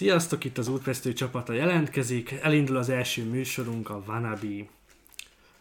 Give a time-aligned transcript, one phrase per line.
[0.00, 2.34] Sziasztok, itt az útvesztő csapata jelentkezik.
[2.42, 4.68] Elindul az első műsorunk, a Vanabi.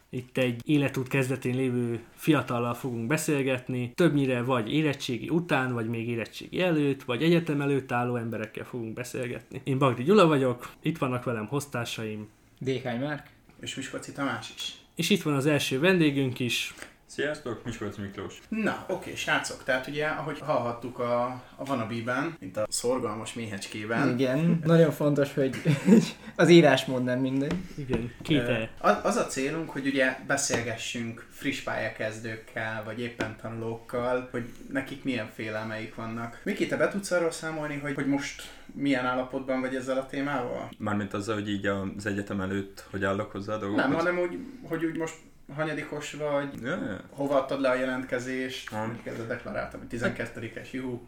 [0.09, 6.61] Itt egy életút kezdetén lévő fiatallal fogunk beszélgetni, többnyire vagy érettségi után, vagy még érettségi
[6.61, 9.61] előtt, vagy egyetem előtt álló emberekkel fogunk beszélgetni.
[9.63, 12.27] Én Bagdi Gyula vagyok, itt vannak velem hoztársaim,
[12.59, 13.27] Dékány Márk.
[13.61, 14.73] És Miskolci Tamás is.
[14.95, 16.73] és itt van az első vendégünk is,
[17.09, 18.39] Sziasztok, Miskolci Miklós.
[18.49, 21.23] Na, oké, srácok, tehát ugye, ahogy hallhattuk a,
[21.55, 25.55] a Vanabiben, mint a szorgalmas méhecskében, Igen, nagyon fontos, hogy
[26.35, 27.53] az írásmód nem mindegy.
[27.77, 28.69] igen, két E.
[28.79, 35.29] az, az a célunk, hogy ugye beszélgessünk friss pályakezdőkkel, vagy éppen tanulókkal, hogy nekik milyen
[35.33, 36.41] félelmeik vannak.
[36.43, 40.69] Miki, te be tudsz arról számolni, hogy, hogy most milyen állapotban vagy ezzel a témával?
[40.77, 43.87] Mármint azzal, hogy így az egyetem előtt, hogy állok hozzá a dolgokhoz.
[43.87, 45.15] Nem, hanem úgy, hogy úgy most
[45.55, 46.99] hanyadikos vagy, Ja, ja.
[47.09, 51.07] hova adtad le a jelentkezést, mondjuk ezzel deklaráltam, hogy 12-es, juhú.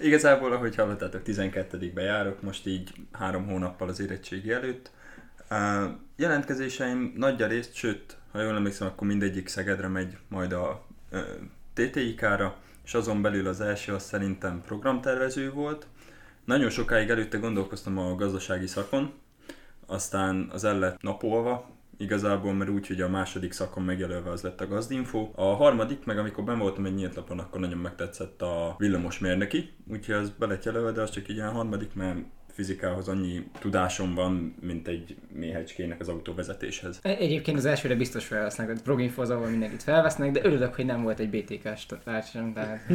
[0.00, 4.90] Igazából, ahogy hallottátok, 12-be járok, most így három hónappal az érettségi előtt.
[5.50, 10.86] Uh, jelentkezéseim nagy a részt, sőt, ha jól emlékszem, akkor mindegyik Szegedre megy majd a
[11.12, 11.20] uh,
[11.74, 15.86] TTIK-ra, és azon belül az első az szerintem programtervező volt.
[16.44, 19.12] Nagyon sokáig előtte gondolkoztam a gazdasági szakon,
[19.86, 21.71] aztán az el lett napolva,
[22.02, 25.30] igazából, mert úgy, hogy a második szakon megjelölve az lett a gazdinfo.
[25.34, 30.14] A harmadik, meg amikor ben voltam egy nyílt lapon, akkor nagyon megtetszett a villamosmérnöki, úgyhogy
[30.14, 32.18] az be lett jelölve, de az csak így ilyen harmadik, mert
[32.52, 36.98] fizikához annyi tudásom van, mint egy méhecskének az autóvezetéshez.
[37.02, 40.86] E- Egyébként az elsőre biztos felvesznek, hogy proginfo az, ahol mindenkit felvesznek, de örülök, hogy
[40.86, 42.88] nem volt egy BTK-s társam, tehát...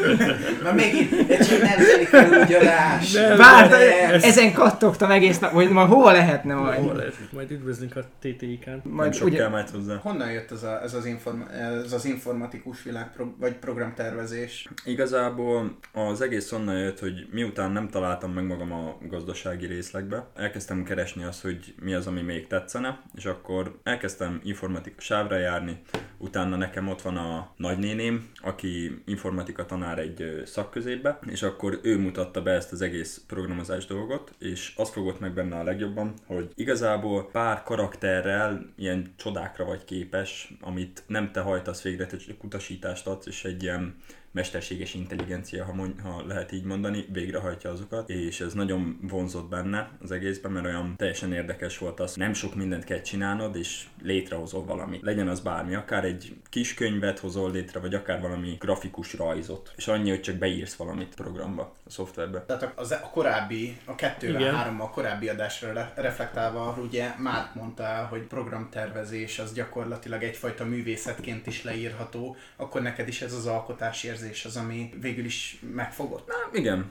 [0.62, 3.12] Na megint egy csak nemzeti felúgyalás.
[3.12, 6.80] Bár, De- ezen kattogtam egész nap, hogy ma hova lehetne majd.
[6.80, 7.14] Hol lehet?
[7.32, 8.80] Majd üdvözlünk a TTI-kán.
[8.84, 9.96] Nem Majd sok ugye, kell majd hozzá.
[9.96, 14.68] Honnan jött ez, a, ez, az, inform, ez az informatikus világ, pro, vagy programtervezés?
[14.84, 20.84] Igazából az egész onnan jött, hogy miután nem találtam meg magam a gazdasági részlegbe, elkezdtem
[20.84, 25.82] keresni azt, hogy mi az, ami még tetszene, és akkor elkezdtem informatika sávra járni,
[26.18, 32.42] utána nekem ott van a nagynéném, aki informatika tanár egy szakközépbe, és akkor ő mutatta
[32.42, 37.30] be ezt az egész programozás dolgot, és azt fogott meg benne a legjobban, hogy igazából
[37.30, 43.26] pár karakterrel ilyen csodákra vagy képes, amit nem te hajtasz végre, te csak utasítást adsz,
[43.26, 43.96] és egy ilyen
[44.34, 49.90] mesterséges intelligencia, ha, mond, ha lehet így mondani, végrehajtja azokat, és ez nagyon vonzott benne
[50.02, 54.64] az egészben, mert olyan teljesen érdekes volt az, nem sok mindent kell csinálnod, és létrehozol
[54.64, 55.02] valamit.
[55.02, 59.88] Legyen az bármi, akár egy kis könyvet hozol létre, vagy akár valami grafikus rajzot, és
[59.88, 62.44] annyi, hogy csak beírsz valamit programba, a szoftverbe.
[62.44, 64.54] Tehát az, a korábbi, a kettővel, Igen.
[64.54, 71.62] hárommal korábbi adásra le, reflektálva, ugye Márk mondta, hogy programtervezés az gyakorlatilag egyfajta művészetként is
[71.62, 76.26] leírható, akkor neked is ez az alkotási érzés az, ami végül is megfogott.
[76.26, 76.90] Na, igen.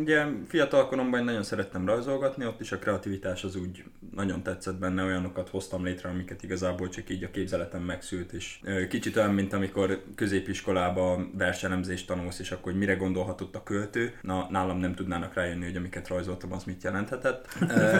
[0.00, 5.04] Ugye fiatal koromban nagyon szerettem rajzolgatni, ott is a kreativitás az úgy nagyon tetszett benne,
[5.04, 8.58] olyanokat hoztam létre, amiket igazából csak így a képzeletem megszült, és
[8.88, 14.46] kicsit olyan, mint amikor középiskolában verselemzést tanulsz, és akkor hogy mire gondolhatott a költő, na
[14.50, 17.48] nálam nem tudnának rájönni, hogy amiket rajzoltam, az mit jelenthetett.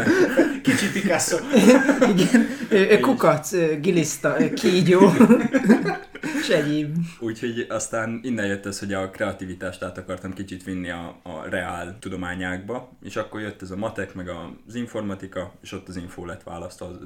[0.63, 1.37] Kicsit Picasso.
[2.17, 5.01] igen, kukac, giliszta, kígyó,
[6.51, 6.97] egyéb.
[7.21, 11.97] Úgyhogy aztán innen jött ez, hogy a kreativitást át akartam kicsit vinni a, a reál
[11.99, 14.31] tudományákba, és akkor jött ez a matek, meg
[14.67, 16.99] az informatika, és ott az info lett választva az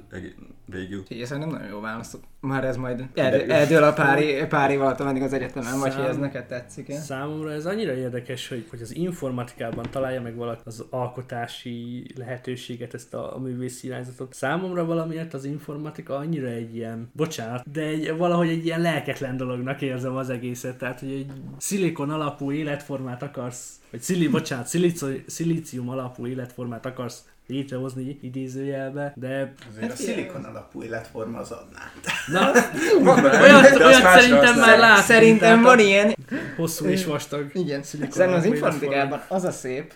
[0.65, 0.99] végül.
[0.99, 2.21] Úgyhogy ez nem nagyon jó választok.
[2.41, 6.05] Már ez majd el, eldől a pár, pár év alatt, ameddig az egyetemen vagy, hogy
[6.05, 6.95] ez Szám- neked tetszik -e?
[6.95, 13.15] Számomra ez annyira érdekes, hogy, hogy az informatikában találja meg valaki az alkotási lehetőséget, ezt
[13.15, 14.35] a, a művészi irányzatot.
[14.35, 19.83] Számomra valamiért az informatika annyira egy ilyen, bocsánat, de egy, valahogy egy ilyen lelketlen dolognak
[19.83, 20.79] érzem az egészet.
[20.79, 27.23] Tehát, hogy egy szilikon alapú életformát akarsz, vagy szili, bocsánat, szilici, szilícium alapú életformát akarsz
[27.49, 31.79] létrehozni idézőjelbe, de Azért a szilikon alapú életforma az adná.
[32.27, 32.53] na,
[33.05, 35.05] Vannak, olyat, de azt olyat szerintem már látunk.
[35.05, 36.17] Szerintem van ilyen.
[36.57, 37.51] Hosszú és vastag.
[37.55, 39.95] Igen, szilikon szerintem az informatikában az a szép,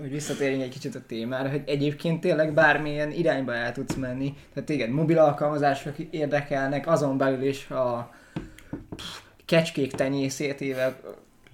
[0.00, 4.34] hogy visszatérjünk egy kicsit a témára, hogy egyébként tényleg bármilyen irányba el tudsz menni.
[4.54, 8.14] Tehát igen, mobil alkalmazások érdekelnek, azon belül is a
[9.44, 11.00] kecskék tenyészétével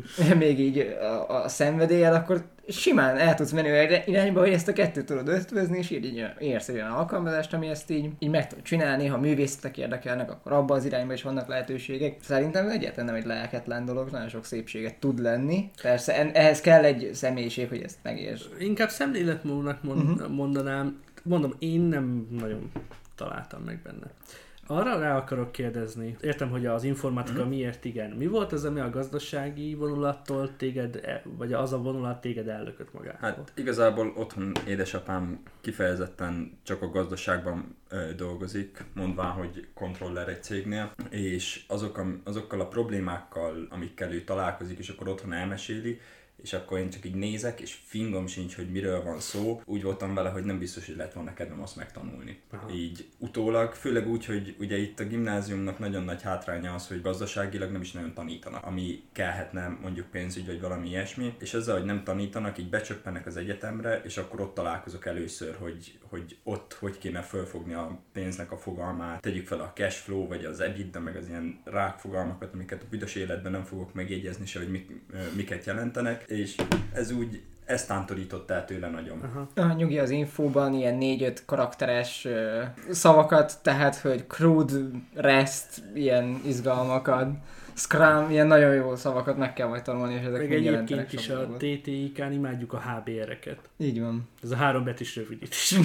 [0.38, 4.72] még így a, a szenvedéllyel, akkor simán el tudsz menni olyan irányba, hogy ezt a
[4.72, 8.46] kettőt tudod ötvözni, és így, így érsz egy olyan alkalmazást, ami ezt így, így meg
[8.46, 12.16] tud csinálni, ha művészetek érdekelnek, akkor abba az irányba is vannak lehetőségek.
[12.22, 15.70] Szerintem egyáltalán nem egy lelketlen dolog, nagyon sok szépséget tud lenni.
[15.82, 18.42] Persze en- ehhez kell egy személyiség, hogy ezt megérts.
[18.58, 20.28] Inkább szemléletmódnak mond, uh-huh.
[20.28, 21.00] mondanám.
[21.22, 22.70] Mondom, én nem nagyon
[23.16, 24.06] találtam meg benne.
[24.70, 26.16] Arra rá akarok kérdezni.
[26.20, 27.48] Értem, hogy az informatika Mhm.
[27.48, 28.10] miért igen.
[28.10, 32.92] Mi volt az, ami a gazdasági vonulattól téged, e- vagy az a vonulat téged ellökött
[32.92, 33.20] magától?
[33.28, 40.92] Hát igazából otthon édesapám kifejezetten csak a gazdaságban ö, dolgozik, mondván, hogy kontroller egy cégnél,
[41.10, 46.00] és azok, am- azokkal a problémákkal, amikkel ő találkozik, és akkor otthon elmeséli,
[46.42, 49.62] és akkor én csak így nézek, és fingom sincs, hogy miről van szó.
[49.64, 52.40] Úgy voltam vele, hogy nem biztos, hogy lett volna kedvem azt megtanulni.
[52.50, 52.70] Aha.
[52.70, 57.70] Így utólag, főleg úgy, hogy ugye itt a gimnáziumnak nagyon nagy hátránya az, hogy gazdaságilag
[57.70, 62.04] nem is nagyon tanítanak, ami kellhetne mondjuk pénzügy vagy valami ilyesmi, és ezzel, hogy nem
[62.04, 67.20] tanítanak, így becsöppennek az egyetemre, és akkor ott találkozok először, hogy, hogy ott hogy kéne
[67.20, 71.28] fölfogni a pénznek a fogalmát, tegyük fel a cash flow, vagy az EBITDA, meg az
[71.28, 74.90] ilyen rákfogalmakat, amiket a büdös életben nem fogok megjegyezni se, hogy mik,
[75.36, 76.56] miket jelentenek, és
[76.92, 79.20] ez úgy, ez tántorított el tőle nagyon.
[79.22, 79.48] Aha.
[79.54, 84.74] Ah, nyugi az infóban ilyen négy-öt karakteres ö, szavakat, tehát, hogy crude,
[85.14, 87.28] rest, ilyen izgalmakat,
[87.78, 91.28] scrum, ilyen nagyon jó szavakat meg kell majd tanulni, és ezek Meg mind egyébként is
[91.28, 91.46] a.
[91.56, 93.58] TTIK-n imádjuk a HBR-eket.
[93.76, 94.28] Így van.
[94.42, 95.74] Ez a három betűs rövidítés.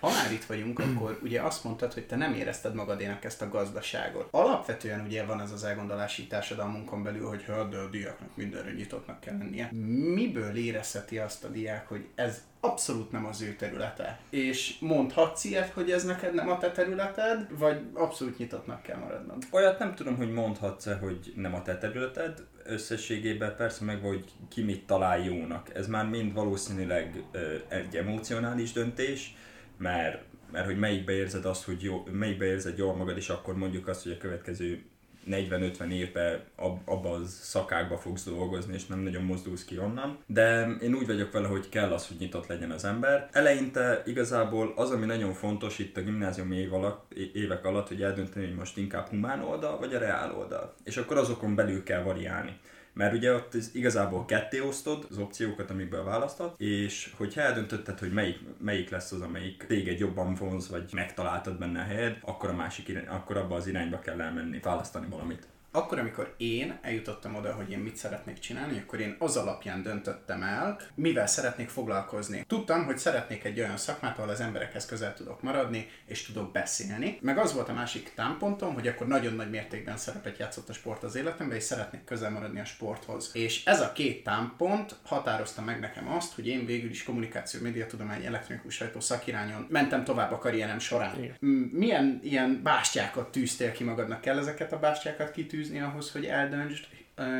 [0.00, 3.48] Ha már itt vagyunk, akkor ugye azt mondtad, hogy te nem érezted magadénak ezt a
[3.48, 4.28] gazdaságot.
[4.30, 9.20] Alapvetően ugye van ez az elgondolási társadalmunkon belül, hogy hát, de a diáknak mindenre nyitottnak
[9.20, 9.68] kell lennie.
[10.14, 14.20] Miből érezheti azt a diák, hogy ez abszolút nem az ő területe?
[14.30, 19.42] És mondhatsz ilyet, hogy ez neked nem a te területed, vagy abszolút nyitottnak kell maradnod?
[19.50, 24.62] Olyat nem tudom, hogy mondhatsz-e, hogy nem a te területed, összességében persze meg hogy ki
[24.62, 25.74] mit talál jónak.
[25.74, 29.36] Ez már mind valószínűleg ö, egy emocionális döntés,
[29.78, 30.22] mert,
[30.52, 34.02] mert hogy melyikbe érzed azt, hogy jó, melyikbe érzed jól magad, és akkor mondjuk azt,
[34.02, 34.82] hogy a következő
[35.30, 40.18] 40-50 évben ab, abba a szakákba fogsz dolgozni, és nem nagyon mozdulsz ki onnan.
[40.26, 43.28] De én úgy vagyok vele, hogy kell az, hogy nyitott legyen az ember.
[43.32, 48.46] Eleinte igazából az, ami nagyon fontos itt a gimnáziumi év alatt, évek alatt, hogy eldönteni,
[48.46, 50.74] hogy most inkább humán oldal, vagy a reál oldal.
[50.84, 52.58] És akkor azokon belül kell variálni.
[52.98, 58.38] Mert ugye ott igazából ketté osztod az opciókat, amikből választod, és hogyha eldöntötted, hogy melyik,
[58.60, 62.88] melyik lesz az, amelyik téged jobban vonz, vagy megtaláltad benne a helyed, akkor, a másik
[62.88, 65.46] irány, akkor abba az irányba kell elmenni, választani valamit.
[65.70, 70.42] Akkor, amikor én eljutottam oda, hogy én mit szeretnék csinálni, akkor én az alapján döntöttem
[70.42, 72.44] el, mivel szeretnék foglalkozni.
[72.46, 77.18] Tudtam, hogy szeretnék egy olyan szakmát, ahol az emberekhez közel tudok maradni, és tudok beszélni.
[77.20, 81.02] Meg az volt a másik támpontom, hogy akkor nagyon nagy mértékben szerepet játszott a sport
[81.02, 83.30] az életemben, és szeretnék közel maradni a sporthoz.
[83.32, 88.24] És ez a két támpont határozta meg nekem azt, hogy én végül is kommunikáció, médiatudomány,
[88.24, 91.22] elektronikus sajtó szakirányon mentem tovább a karrierem során.
[91.22, 91.36] Igen.
[91.72, 94.20] Milyen ilyen bástyákat tűztél ki magadnak?
[94.20, 96.86] Kell ezeket a bástyákat kitűzni ahhoz, hogy eldöntsd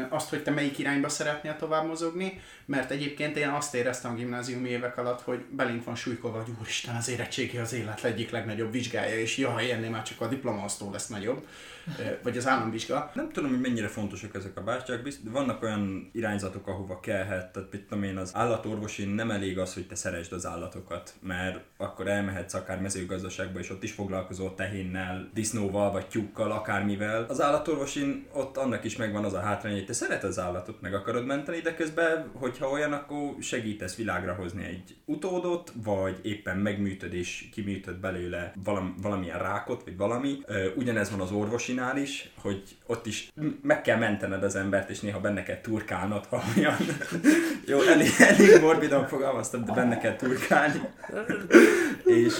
[0.09, 4.69] azt, hogy te melyik irányba szeretnél tovább mozogni, mert egyébként én azt éreztem a gimnáziumi
[4.69, 9.19] évek alatt, hogy belénk van súlykolva, hogy úristen, az érettségi az élet egyik legnagyobb vizsgája,
[9.19, 11.47] és jaj, ennél már csak a diplomaosztó lesz nagyobb,
[12.23, 13.11] vagy az államvizsga.
[13.15, 17.73] Nem tudom, hogy mennyire fontosak ezek a bástyák, bizt, vannak olyan irányzatok, ahova kellhet, tehát
[17.73, 22.09] mit tudom én, az állatorvosi nem elég az, hogy te szeresd az állatokat, mert akkor
[22.09, 27.25] elmehetsz akár mezőgazdaságba, és ott is foglalkozol tehénnel, disznóval, vagy tyúkkal, akármivel.
[27.29, 30.95] Az állatorvosin ott annak is megvan az a hátrány, hogy te szereted az állatot, meg
[30.95, 37.15] akarod menteni, de közben, hogyha olyan, akkor segítesz világra hozni egy utódot, vagy éppen megműtöd
[37.15, 40.39] és kiműtöd belőle valam, valamilyen rákot, vagy valami.
[40.77, 43.33] Ugyanez van az orvosinál is, hogy ott is
[43.63, 46.77] meg kell mentened az embert, és néha benne kell turkálnod, ha olyan.
[47.67, 50.81] Jó, elég, elég morbidan fogalmaztam, de benne kell turkálni.
[52.25, 52.35] és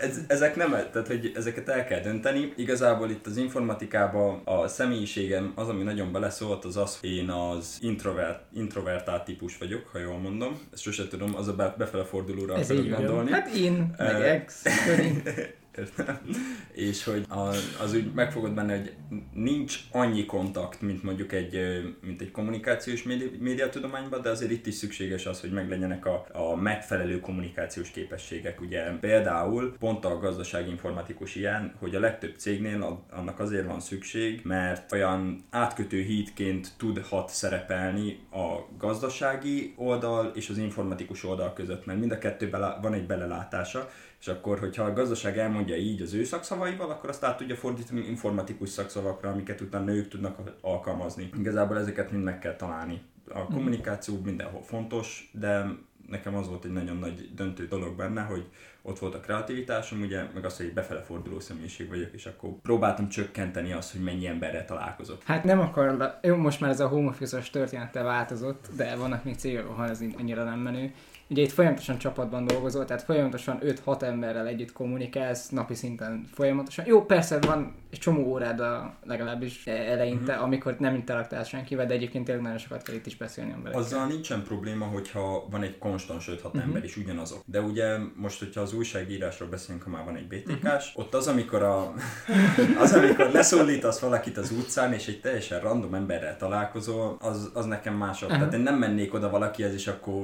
[0.00, 2.52] ez, ezek nem, tehát hogy ezeket el kell dönteni.
[2.56, 7.78] Igazából itt az informatikában a személyiségem az, ami nagyon beleszólt, az az, hogy én az
[7.80, 10.60] introvert, introvertált típus vagyok, ha jól mondom.
[10.72, 12.88] Ezt sose tudom, az a be, befele fordulóra Ez van.
[12.88, 13.30] gondolni.
[13.30, 14.62] Hát én, meg ex.
[16.72, 17.24] És hogy
[17.80, 18.92] az, úgy megfogod benne, hogy
[19.32, 21.58] nincs annyi kontakt, mint mondjuk egy,
[22.02, 26.56] mint egy kommunikációs médi, médiatudományban, de azért itt is szükséges az, hogy meglegyenek a, a
[26.56, 28.60] megfelelő kommunikációs képességek.
[28.60, 34.40] Ugye például pont a gazdasági informatikus ilyen, hogy a legtöbb cégnél annak azért van szükség,
[34.44, 41.98] mert olyan átkötő hídként tudhat szerepelni a gazdasági oldal és az informatikus oldal között, mert
[41.98, 46.24] mind a kettőben van egy belelátása, és akkor, hogyha a gazdaság elmondja így az ő
[46.24, 51.30] szakszavaival, akkor azt át tudja fordítani informatikus szakszavakra, amiket utána ők tudnak alkalmazni.
[51.38, 53.02] Igazából ezeket mind meg kell találni.
[53.28, 55.66] A kommunikáció mindenhol fontos, de
[56.08, 58.44] nekem az volt egy nagyon nagy döntő dolog benne, hogy
[58.82, 62.50] ott volt a kreativitásom, ugye, meg az, hogy egy befele forduló személyiség vagyok, és akkor
[62.62, 65.22] próbáltam csökkenteni azt, hogy mennyi emberrel találkozok.
[65.22, 69.36] Hát nem akar, jó, most már ez a home office-os történettel változott, de vannak még
[69.36, 70.92] cégek, ahol ez annyira nem menő.
[71.30, 76.84] Ugye itt folyamatosan csapatban dolgozol, tehát folyamatosan 5-6 emberrel együtt kommunikálsz, napi szinten folyamatosan.
[76.86, 80.42] Jó, persze van egy csomó órád a, legalábbis eleinte, mm-hmm.
[80.42, 83.82] amikor nem interaktálsz senkivel, de egyébként tényleg nagyon sokat kell itt is beszélni emberekkel.
[83.82, 86.62] Azzal nincsen probléma, hogyha van egy konstans 5-6 uh-huh.
[86.62, 87.42] ember is ugyanazok.
[87.46, 91.04] De ugye most, hogyha az újságírásról beszélünk, ha már van egy BTK-s, uh-huh.
[91.04, 91.92] ott az, amikor a,
[92.82, 97.94] az, amikor leszólítasz valakit az utcán, és egy teljesen random emberrel találkozol, az, az nekem
[97.94, 98.28] másabb.
[98.28, 98.44] Uh-huh.
[98.44, 100.22] Tehát én nem mennék oda valakihez, és akkor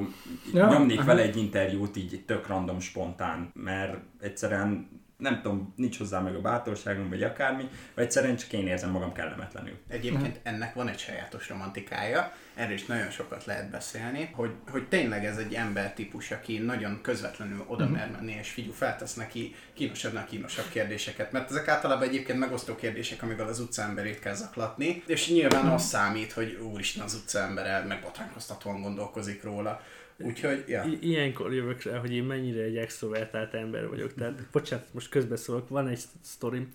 [0.53, 1.15] ja, nyomnék uh-huh.
[1.15, 6.41] vele egy interjút így tök random, spontán, mert egyszerűen nem tudom, nincs hozzá meg a
[6.41, 9.79] bátorságom, vagy akármi, vagy egyszerűen csak én érzem magam kellemetlenül.
[9.89, 15.25] Egyébként ennek van egy sajátos romantikája, erről is nagyon sokat lehet beszélni, hogy, hogy tényleg
[15.25, 17.93] ez egy embertípus, aki nagyon közvetlenül oda mhm.
[17.93, 23.23] mer menni, és figyú, feltesz neki kínosabbnak kínosabb kérdéseket, mert ezek általában egyébként megosztó kérdések,
[23.23, 25.75] amivel az utcaemberét kell zaklatni, és nyilván mhm.
[25.75, 29.81] az számít, hogy úristen az utcaembere megbotránkoztatóan gondolkozik róla.
[30.19, 30.85] Úgyhogy, ja.
[30.85, 34.15] I- ilyenkor jövök rá, hogy én mennyire egy extrovertált ember vagyok.
[34.15, 36.69] Tehát, bocsánat, most közbeszólok, van egy sztorim.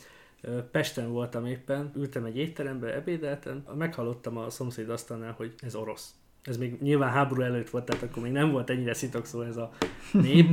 [0.71, 6.13] Pesten voltam éppen, ültem egy étterembe, ebédeltem, meghallottam a szomszéd asztalnál, hogy ez orosz.
[6.43, 9.71] Ez még nyilván háború előtt volt, tehát akkor még nem volt ennyire szitokszó ez a
[10.11, 10.47] nép.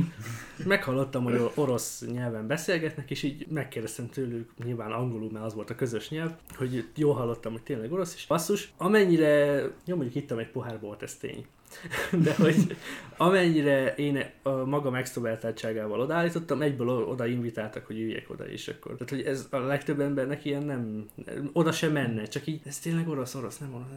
[0.65, 5.75] Meghallottam, hogy orosz nyelven beszélgetnek, és így megkérdeztem tőlük, nyilván angolul, mert az volt a
[5.75, 10.49] közös nyelv, hogy jól hallottam, hogy tényleg orosz, és basszus, amennyire, jó mondjuk ittam egy
[10.49, 11.45] pohár bort, ez tény.
[12.23, 12.77] de hogy
[13.17, 18.91] amennyire én a maga extrovertáltságával odaállítottam, egyből oda invitáltak, hogy üljek oda, és akkor.
[18.91, 21.05] Tehát, hogy ez a legtöbb embernek ilyen nem,
[21.53, 23.87] oda sem menne, csak így, ez tényleg orosz, orosz, nem orosz.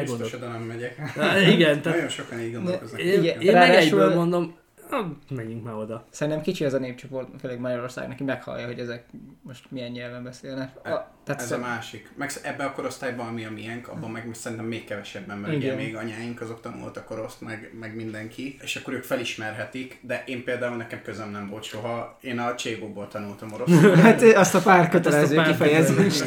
[0.00, 0.98] Biztos oda nem megyek.
[1.16, 1.82] Na, igen.
[1.82, 3.00] Tehát, Nagyon sokan így gondolkoznak.
[3.00, 4.54] Én, én, én meg egyből mondom,
[4.90, 6.06] Na, menjünk már oda.
[6.10, 9.06] Szerintem kicsi az a népcsoport, főleg Magyarország, neki meghallja, hogy ezek
[9.42, 10.86] most milyen nyelven beszélnek.
[10.86, 11.62] A, tehát ez szem...
[11.62, 12.10] a másik.
[12.14, 15.96] Meg ebbe a korosztályban, ami a miénk, abban meg szerintem még kevesebben, mert ugye még
[15.96, 21.02] anyáink azok tanultak koroszt, meg, meg mindenki, és akkor ők felismerhetik, de én például nekem
[21.02, 22.18] közöm nem volt soha.
[22.20, 23.96] Én a Cségóból tanultam oroszul.
[24.04, 26.24] hát azt a pár hát kötelező hát kifejezést.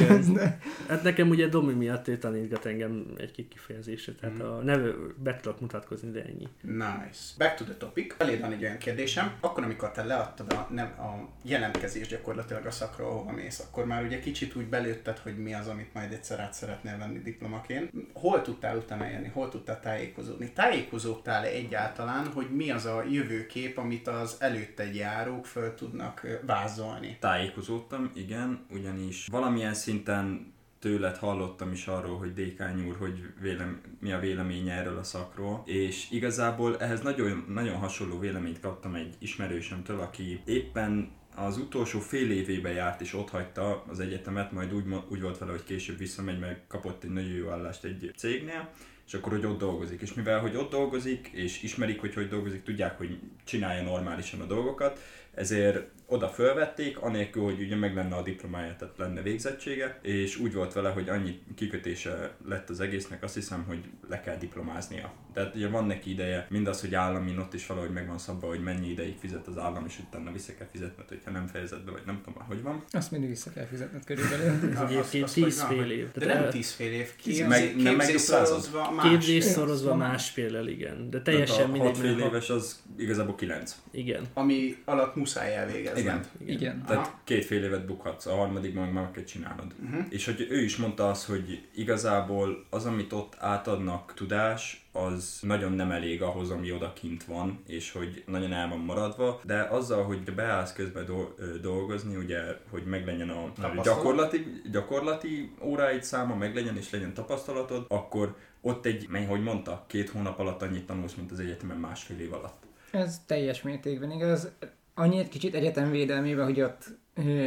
[0.88, 4.42] hát nekem ugye Domi miatt ő tanítgat engem egy kifejezésre, tehát mm.
[4.42, 6.48] a neve be tudok mutatkozni, de ennyi.
[6.62, 7.20] Nice.
[7.38, 8.16] Back to the topic.
[8.18, 9.32] Eléd van egy olyan kérdésem.
[9.40, 14.04] Akkor, amikor te leadtad a, nem, a jelentkezést gyakorlatilag a szakra, ahova mész, akkor már
[14.04, 17.92] ugye kicsit úgy belőtted, hogy mi az, amit majd egyszer át szeretnél venni diplomaként.
[18.14, 19.28] Hol tudtál utána élni?
[19.28, 20.52] Hol tudtál tájékozódni?
[20.52, 27.18] Tájékozódtál -e egyáltalán, hogy mi az a jövőkép, amit az előtte járók föl tudnak vázolni?
[27.20, 34.12] Tájékozódtam, igen, ugyanis valamilyen szinten tőled hallottam is arról, hogy Dékány úr, hogy vélem, mi
[34.12, 40.00] a véleménye erről a szakról, és igazából ehhez nagyon, nagyon hasonló véleményt kaptam egy ismerősömtől,
[40.00, 45.22] aki éppen az utolsó fél évében járt és ott hagyta az egyetemet, majd úgy, úgy
[45.22, 48.70] volt vele, hogy később visszamegy, meg kapott egy nagyon jó állást egy cégnél,
[49.08, 50.02] és akkor, hogy ott dolgozik.
[50.02, 54.46] És mivel, hogy ott dolgozik, és ismerik, hogy hogy dolgozik, tudják, hogy csinálja normálisan a
[54.46, 55.00] dolgokat,
[55.34, 60.54] ezért oda fölvették, anélkül, hogy ugye meg lenne a diplomája, tehát lenne végzettsége, és úgy
[60.54, 65.14] volt vele, hogy annyi kikötése lett az egésznek, azt hiszem, hogy le kell diplomáznia.
[65.34, 68.64] Tehát ugye van neki ideje, mindaz, hogy állami, ott is valahogy meg van szabva, hogy
[68.64, 72.02] mennyi ideig fizet az állam, és utána vissza kell fizetned, hogyha nem fejezed be, vagy
[72.06, 72.84] nem tudom, hogy van.
[72.92, 74.72] Azt mindig vissza kell fizetned körülbelül.
[74.72, 76.12] Ez egyébként 10 fél év.
[76.12, 77.16] De nem 10 fél év.
[77.16, 79.10] Képzés, meg, nem meg szorozva más.
[79.10, 81.10] Képzés szorozva másfél igen.
[81.10, 81.92] De teljesen mindegy.
[81.92, 83.76] 6 fél éves az igazából 9.
[83.92, 84.26] Igen.
[84.34, 85.97] Ami alatt muszáj elvégezni.
[86.00, 86.26] Igen.
[86.38, 86.56] Igen.
[86.56, 86.84] Igen.
[86.86, 87.20] Tehát Aha.
[87.24, 89.74] két fél évet bukhatsz, a harmadikban meg már kell csinálnod.
[89.84, 90.06] Uh-huh.
[90.10, 95.72] És hogy ő is mondta azt, hogy igazából az, amit ott átadnak tudás, az nagyon
[95.72, 100.34] nem elég ahhoz, ami odakint van, és hogy nagyon el van maradva, de azzal, hogy
[100.34, 102.40] beállsz közben do- dolgozni, ugye,
[102.70, 103.52] hogy meglegyen a
[103.84, 110.10] gyakorlati, gyakorlati óráid száma, meglegyen és legyen tapasztalatod, akkor ott egy, mely, hogy mondta, két
[110.10, 112.64] hónap alatt annyit tanulsz, mint az egyetemen másfél év alatt.
[112.92, 114.52] Ez teljes mértékben igaz
[114.98, 116.86] annyit kicsit egyetem védelmébe, hogy ott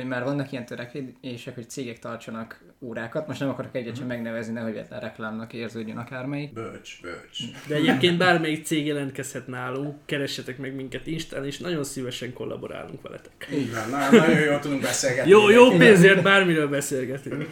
[0.07, 3.27] már vannak ilyen törekvések, hogy cégek tartsanak órákat.
[3.27, 4.15] Most nem akarok egyet sem mhm.
[4.15, 6.53] megnevezni, nehogy véletlen reklámnak érződjön akármelyik.
[6.53, 7.39] Bölcs, bölcs.
[7.67, 13.49] De egyébként bármelyik cég jelentkezhet nálunk, keressetek meg minket Instán, és nagyon szívesen kollaborálunk veletek.
[13.53, 15.31] Így van, na, nagyon jól tudunk beszélgetni.
[15.31, 17.49] jó, jó pénzért bármiről beszélgetünk.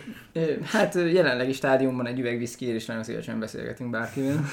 [0.65, 4.45] Hát jelenlegi stádiumban egy üveg viszkiért is nagyon szívesen beszélgetünk bárkivel.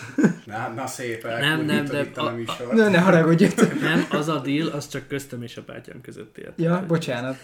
[0.45, 3.45] Na, na szép, nem, nem, de a, a, ne, ne haragudj.
[3.81, 6.59] Nem, az a deal, az csak köztem és a bátyám között ért.
[6.59, 7.37] Ja, bocsánat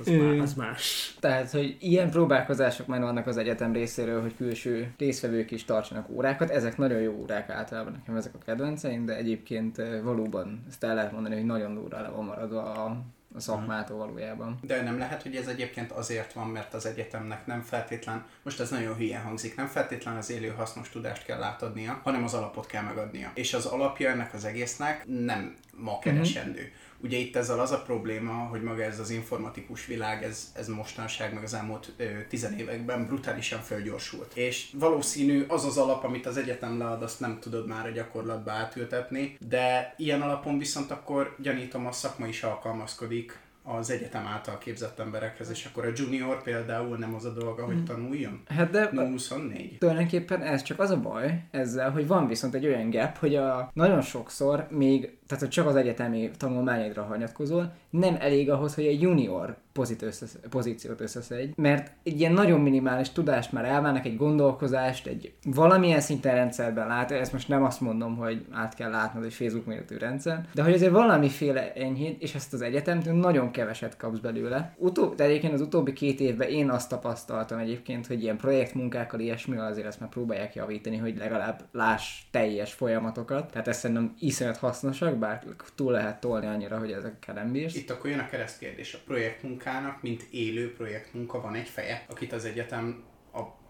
[0.00, 1.16] az, Ö, az más.
[1.20, 6.50] Tehát, hogy ilyen próbálkozások már vannak az egyetem részéről, hogy külső résztvevők is tartsanak órákat.
[6.50, 11.12] Ezek nagyon jó órák általában, nekem ezek a kedvenceim, de egyébként valóban ezt el lehet
[11.12, 13.02] mondani, hogy nagyon durva le van maradva a
[13.34, 14.58] a szakmától valójában.
[14.62, 18.70] De nem lehet, hogy ez egyébként azért van, mert az egyetemnek nem feltétlen, most ez
[18.70, 22.82] nagyon hülyen hangzik, nem feltétlen az élő hasznos tudást kell átadnia, hanem az alapot kell
[22.82, 23.30] megadnia.
[23.34, 26.60] És az alapja ennek az egésznek nem ma keresendő.
[26.60, 26.81] Mm-hmm.
[27.02, 31.34] Ugye itt ezzel az a probléma, hogy maga ez az informatikus világ, ez, ez mostanság,
[31.34, 34.36] meg az elmúlt ö, tizenévekben brutálisan fölgyorsult.
[34.36, 38.50] És valószínű az az alap, amit az egyetem lead, azt nem tudod már a gyakorlatba
[38.50, 44.98] átültetni, de ilyen alapon viszont akkor gyanítom a szakma is alkalmazkodik az egyetem által képzett
[44.98, 48.42] emberekhez, és akkor a junior például nem az a dolga, hogy tanuljon?
[48.48, 49.78] Hát de No 24.
[49.78, 53.70] tulajdonképpen ez csak az a baj ezzel, hogy van viszont egy olyan gap, hogy a
[53.74, 59.00] nagyon sokszor még, tehát hogy csak az egyetemi tanulmányaidra hagyatkozol, nem elég ahhoz, hogy egy
[59.00, 65.06] junior pozit összesz, pozíciót összeszedj, mert egy ilyen nagyon minimális tudást már elvárnak, egy gondolkozást,
[65.06, 69.34] egy valamilyen szinten rendszerben lát, ezt most nem azt mondom, hogy át kell látnod egy
[69.34, 74.18] Facebook méretű rendszer, de hogy azért valamiféle enyhét, és ezt az egyetemtől nagyon keveset kapsz
[74.18, 74.74] belőle.
[74.76, 79.66] Utó, de egyébként az utóbbi két évben én azt tapasztaltam egyébként, hogy ilyen projektmunkákkal, ilyesmivel
[79.66, 83.50] azért ezt már próbálják javítani, hogy legalább láss teljes folyamatokat.
[83.50, 87.74] Tehát ezt szerintem iszonyat hasznosak, bár túl lehet tolni annyira, hogy ezekkel nem bírsz.
[87.74, 88.94] Itt akkor jön a keresztkérdés.
[88.94, 93.02] A projektmunkának, mint élő projektmunka van egy feje, akit az egyetem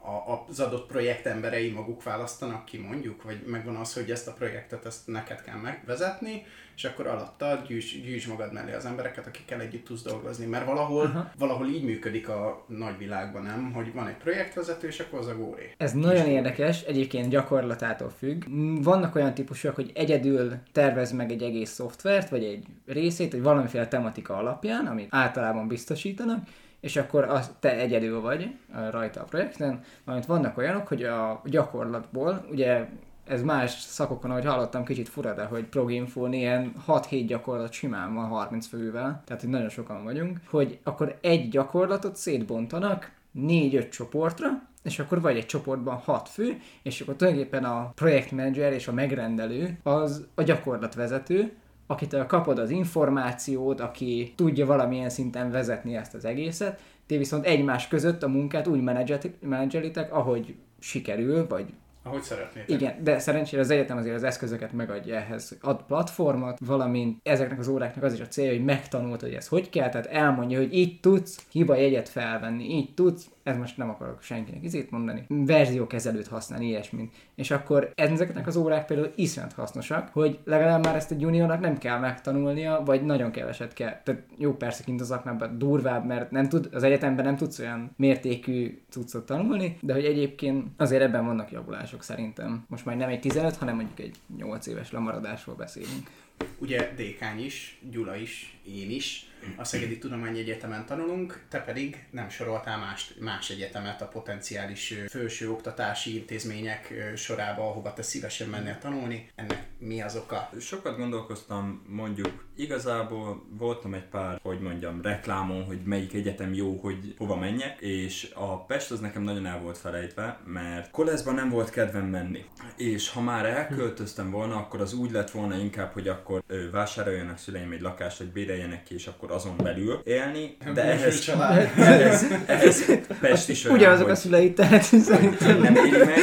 [0.05, 4.33] a, az adott projekt emberei maguk választanak ki mondjuk, vagy megvan az, hogy ezt a
[4.33, 9.61] projektet ezt neked kell megvezetni, és akkor alatta gyűjts, gyűjts magad mellé az embereket, akikkel
[9.61, 10.47] együtt tudsz dolgozni.
[10.47, 11.31] Mert valahol, Aha.
[11.39, 13.73] valahol így működik a nagyvilágban, nem?
[13.73, 15.75] Hogy van egy projektvezető, és akkor az a góré.
[15.77, 18.45] Ez nagyon érdekes, egyébként gyakorlatától függ.
[18.83, 23.89] Vannak olyan típusok, hogy egyedül tervez meg egy egész szoftvert, vagy egy részét, vagy valamiféle
[23.89, 26.47] tematika alapján, amit általában biztosítanak,
[26.83, 28.55] és akkor az, te egyedül vagy
[28.91, 32.89] rajta a projekten, valamint vannak olyanok, hogy a gyakorlatból, ugye
[33.27, 38.29] ez más szakokon, ahogy hallottam, kicsit fura, de hogy proginfón ilyen 6-7 gyakorlat simán van
[38.29, 44.49] 30 fővel, tehát hogy nagyon sokan vagyunk, hogy akkor egy gyakorlatot szétbontanak 4-5 csoportra,
[44.83, 49.79] és akkor vagy egy csoportban 6 fő, és akkor tulajdonképpen a projektmenedzser és a megrendelő
[49.83, 51.53] az a gyakorlatvezető,
[51.93, 57.89] akitől kapod az információt, aki tudja valamilyen szinten vezetni ezt az egészet, ti viszont egymás
[57.89, 61.67] között a munkát úgy menedzseli- menedzselitek, ahogy sikerül, vagy
[62.05, 62.71] Ahogy szeretnétek.
[62.71, 65.59] igen, de szerencsére az egyetem azért az eszközöket megadja ehhez.
[65.61, 69.71] Ad platformot, valamint ezeknek az óráknak az is a célja, hogy megtanult, hogy ez hogy
[69.71, 74.23] kell, tehát elmondja, hogy így tudsz hiba jegyet felvenni, így tudsz, ez most nem akarok
[74.23, 77.15] senkinek izét mondani, verziókezelőt használni, ilyesmint.
[77.35, 81.79] És akkor ezeknek az órák például iszonyat hasznosak, hogy legalább már ezt a juniornak nem
[81.79, 84.03] kell megtanulnia, vagy nagyon keveset kell.
[84.03, 87.91] Tehát jó, persze kint az aknában durvább, mert nem tud, az egyetemben nem tudsz olyan
[87.97, 92.65] mértékű cuccot tanulni, de hogy egyébként azért ebben vannak javulások szerintem.
[92.69, 96.11] Most már nem egy 15, hanem mondjuk egy 8 éves lemaradásról beszélünk.
[96.59, 102.29] Ugye Dékány is, Gyula is, én is a Szegedi Tudományi Egyetemen tanulunk, te pedig nem
[102.29, 109.31] soroltál más, más egyetemet a potenciális felső oktatási intézmények sorába, ahova te szívesen mennél tanulni.
[109.35, 110.51] Ennek mi az oka?
[110.61, 117.15] Sokat gondolkoztam, mondjuk igazából voltam egy pár, hogy mondjam, reklámon, hogy melyik egyetem jó, hogy
[117.19, 121.71] hova menjek, és a Pest az nekem nagyon el volt felejtve, mert koleszban nem volt
[121.71, 122.45] kedvem menni.
[122.77, 127.73] És ha már elköltöztem volna, akkor az úgy lett volna inkább, hogy akkor vásároljanak szüleim
[127.73, 131.57] egy lakást, hogy béreljenek ki, és akkor azon belül élni, de ehhez, Család.
[131.77, 132.85] ehhez, ehhez
[133.21, 135.61] Pest is olyan, Ugyanazok hogy a szüleit, tehát szerintem.
[135.61, 136.19] nem éri meg,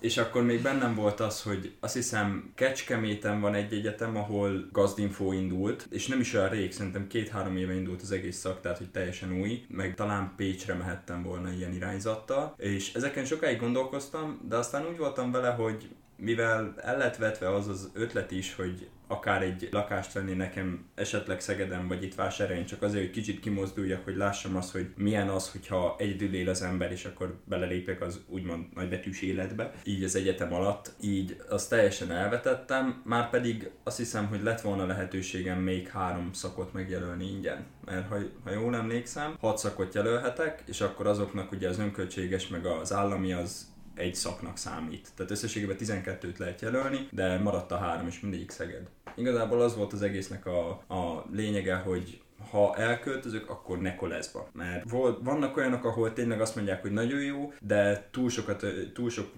[0.00, 5.32] és akkor még bennem volt az, hogy azt hiszem Kecskeméten van egy egyetem, ahol gazdinfó
[5.32, 8.90] indult, és nem is olyan rég, szerintem két-három éve indult az egész szak, tehát hogy
[8.90, 14.86] teljesen új, meg talán Pécsre mehettem volna ilyen irányzattal, és ezeken sokáig gondolkoztam, de aztán
[14.90, 19.68] úgy voltam vele, hogy mivel el lett vetve az az ötlet is, hogy akár egy
[19.70, 24.56] lakást venni nekem esetleg Szegeden vagy itt vásárolni, csak azért, hogy kicsit kimozduljak, hogy lássam
[24.56, 29.22] azt, hogy milyen az, hogyha egyedül él az ember, és akkor belelépek az úgymond nagybetűs
[29.22, 34.60] életbe, így az egyetem alatt, így azt teljesen elvetettem, már pedig azt hiszem, hogy lett
[34.60, 40.62] volna lehetőségem még három szakot megjelölni ingyen, mert ha, ha jól emlékszem, hat szakot jelölhetek,
[40.66, 45.08] és akkor azoknak ugye az önköltséges, meg az állami az egy szaknak számít.
[45.14, 48.88] Tehát összességében 12-t lehet jelölni, de maradt a három, és mindegyik Szeged.
[49.14, 54.48] Igazából az volt az egésznek a, a lényege, hogy ha elköltözök, akkor ne koleszba.
[54.52, 59.10] Mert volt, vannak olyanok, ahol tényleg azt mondják, hogy nagyon jó, de túl, sokat, túl
[59.10, 59.32] sok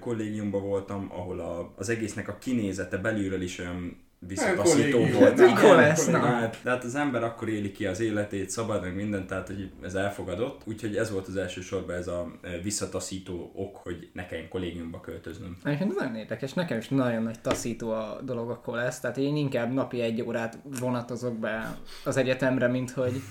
[0.00, 5.36] kollégiumban voltam, ahol a, az egésznek a kinézete belülről is olyan visszataszító volt.
[5.36, 6.18] Mikor lesz, na?
[6.18, 9.70] Hát, de hát az ember akkor éli ki az életét, szabad, meg mindent, tehát hogy
[9.82, 10.62] ez elfogadott.
[10.64, 15.00] Úgyhogy ez volt az első sorban ez a e, visszataszító ok, hogy ne kelljen kollégiumba
[15.00, 15.56] költöznöm.
[15.64, 19.72] Egyébként nagyon érdekes, nekem is nagyon nagy taszító a dolog akkor lesz, tehát én inkább
[19.72, 23.22] napi egy órát vonatozok be az egyetemre, mint hogy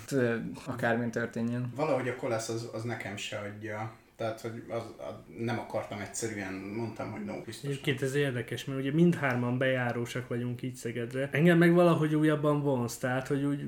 [0.65, 1.71] akármi történjen.
[1.75, 3.91] Valahogy a kolesz az, az nekem se adja.
[4.19, 7.69] Tehát, hogy az, a, nem akartam egyszerűen, mondtam, hogy no, biztos.
[7.69, 11.29] Egyébként ez érdekes, mert ugye mindhárman bejárósak vagyunk így Szegedre.
[11.31, 13.63] Engem meg valahogy újabban vonz, tehát hogy úgy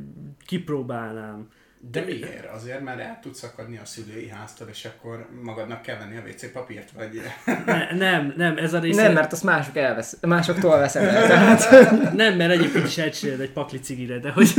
[0.45, 1.47] kipróbálnám.
[1.91, 2.45] De miért?
[2.53, 6.51] Azért, mert el tudsz akadni a szülői háztól, és akkor magadnak kell venni a WC
[6.51, 7.21] papírt, vagy...
[7.65, 9.01] Ne, nem, nem, ez a része...
[9.01, 11.27] Nem, mert azt mások elvesz, másoktól veszed el.
[11.27, 14.53] Tehát, Nem, mert egyébként is elcsináld egy pakli cigire, de hogy...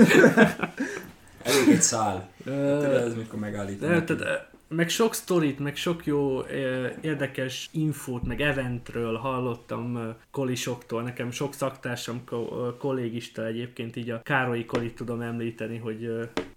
[1.42, 2.28] Elég egy szál.
[2.44, 4.50] Tudod, ez mikor De, megállítanak.
[4.76, 6.42] Meg sok sztorit, meg sok jó
[7.00, 11.02] érdekes infót, meg eventről hallottam kolisoktól.
[11.02, 12.24] Nekem sok szaktársam,
[12.78, 16.08] kollégista egyébként így a Károlyi kolit tudom említeni, hogy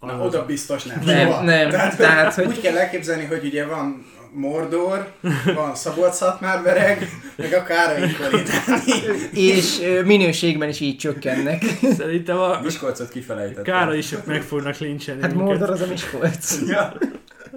[0.02, 1.02] Na, az- oda biztos nem.
[1.06, 1.44] Nem, Soha.
[1.44, 5.12] nem, Tehát, tehát, hogy- Úgy kell elképzelni, hogy ugye van Mordor,
[5.56, 8.50] van Szabolcs-Szatmár-Bereg, meg a Károly Kolit.
[9.34, 11.64] és minőségben is így csökkennek.
[11.98, 13.64] Szerintem a Miskolcot kifelejtettem.
[13.64, 16.60] Károlyisok meg fognak lincselni Hát minket Mordor az a Miskolc.
[16.68, 16.94] Ja.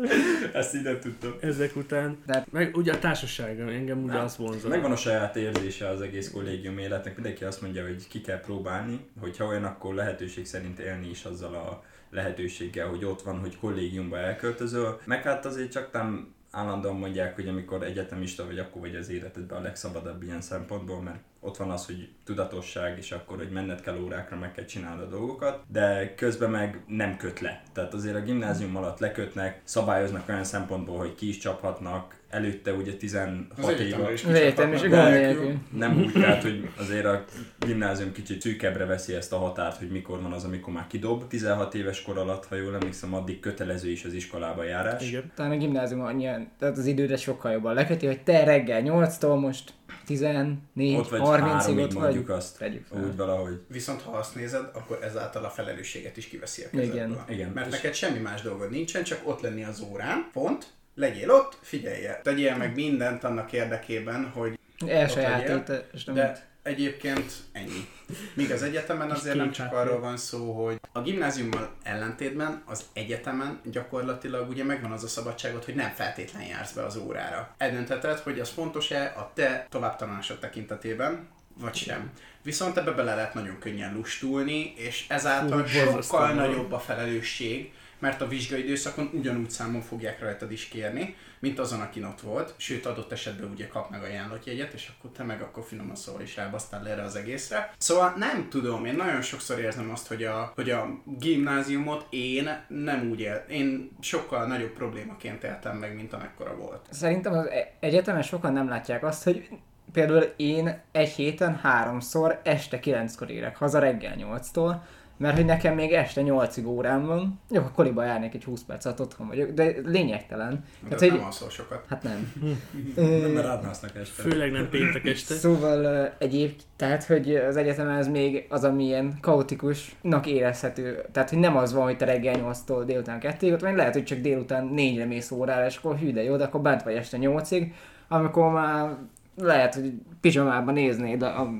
[0.52, 1.34] Ezt így nem tudtam.
[1.40, 2.18] ezek után.
[2.26, 4.24] De- Meg ugye a társaság, engem ugye Nem.
[4.24, 4.70] az vonzol.
[4.70, 7.14] Megvan a saját érzése az egész kollégium életnek.
[7.14, 11.54] Mindenki azt mondja, hogy ki kell próbálni, hogyha olyan, akkor lehetőség szerint élni is azzal
[11.54, 15.00] a lehetőséggel, hogy ott van, hogy kollégiumba elköltözöl.
[15.04, 19.58] Meg hát azért csak nem állandóan mondják, hogy amikor egyetemista vagy, akkor vagy az életedben
[19.58, 23.98] a legszabadabb ilyen szempontból, mert ott van az, hogy tudatosság, és akkor, hogy menned kell
[23.98, 27.62] órákra, meg kell csinálni a dolgokat, de közben meg nem köt le.
[27.72, 32.92] Tehát azért a gimnázium alatt lekötnek, szabályoznak olyan szempontból, hogy ki is csaphatnak, előtte ugye
[32.96, 34.90] 16 Az év egyetemre is Egyetem is kicsaphatnak.
[35.12, 35.58] gond de nélkül.
[35.78, 37.24] nem úgy, tehát, hogy azért a
[37.58, 41.26] gimnázium kicsit szűkebbre veszi ezt a határt, hogy mikor van az, amikor már kidob.
[41.28, 45.08] 16 éves kor alatt, ha jól emlékszem, addig kötelező is az iskolába járás.
[45.08, 45.32] Igen.
[45.34, 49.72] Talán a gimnázium annyian, tehát az időre sokkal jobban leköti, hogy te reggel 8-tól most
[50.06, 52.02] 14, Ott vagy 30-ig háromig ott vagy.
[52.02, 52.58] mondjuk azt.
[52.58, 53.04] Tegyük fel.
[53.04, 53.60] Úgy valahogy.
[53.68, 56.88] Viszont ha azt nézed, akkor ezáltal a felelősséget is kiveszi a Igen.
[56.90, 57.24] kezedből.
[57.28, 57.50] Igen.
[57.54, 60.66] Mert És- neked semmi más dolgod nincsen, csak ott lenni az órán, pont,
[60.98, 62.20] legyél ott, figyelje.
[62.22, 66.04] Tegyél meg mindent annak érdekében, hogy Elsajátítás.
[66.04, 67.88] de egyébként ennyi.
[68.34, 73.60] Míg az egyetemen azért nem csak arról van szó, hogy a gimnáziummal ellentétben az egyetemen
[73.64, 77.54] gyakorlatilag ugye megvan az a szabadságot, hogy nem feltétlen jársz be az órára.
[77.58, 81.28] Eldöntheted, hogy az fontos-e a te továbbtanulásod tekintetében,
[81.60, 82.10] vagy sem.
[82.42, 88.20] Viszont ebbe bele lehet nagyon könnyen lustulni, és ezáltal borzasztó sokkal nagyobb a felelősség, mert
[88.20, 92.86] a vizsgai időszakon ugyanúgy számon fogják rajtad is kérni, mint azon, aki ott volt, sőt
[92.86, 96.36] adott esetben ugye kap meg ajánlott jegyet, és akkor te meg akkor finoman szóval is
[96.36, 97.72] rábasztál erre az egészre.
[97.78, 103.10] Szóval nem tudom, én nagyon sokszor érzem azt, hogy a, hogy a gimnáziumot én nem
[103.10, 106.86] úgy él, én sokkal nagyobb problémaként éltem meg, mint amekkora volt.
[106.90, 109.48] Szerintem az e- egyetemen sokan nem látják azt, hogy
[109.92, 114.74] például én egy héten háromszor este 9-kor érek haza reggel 8-tól,
[115.18, 117.40] mert hogy nekem még este 8-ig órám van.
[117.50, 120.64] Jó, a koliba járnék egy 20 percet, otthon vagyok, de lényegtelen.
[120.80, 121.18] De Tehát, hogy...
[121.18, 121.84] nem alszol sokat.
[121.88, 122.32] hát nem.
[122.96, 124.22] Nem, mert átmásznak este.
[124.22, 125.34] Főleg nem péntek este.
[125.34, 131.04] Szóval egyéb, tehát hogy az egyetemen ez még az, ami ilyen kaotikusnak érezhető.
[131.12, 134.04] Tehát, hogy nem az van, hogy te reggel 8-tól délután 2-ig, ott vagy lehet, hogy
[134.04, 137.18] csak délután 4-re mész órára, és akkor hű de jó, de akkor bent vagy este
[137.20, 137.72] 8-ig,
[138.08, 138.96] amikor már
[139.40, 141.40] lehet, hogy pizsamában néznéd a...
[141.40, 141.50] a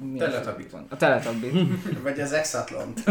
[0.00, 0.18] mi
[0.70, 0.86] van?
[0.88, 1.50] A teletabbi.
[2.02, 3.04] Vagy az exatlont.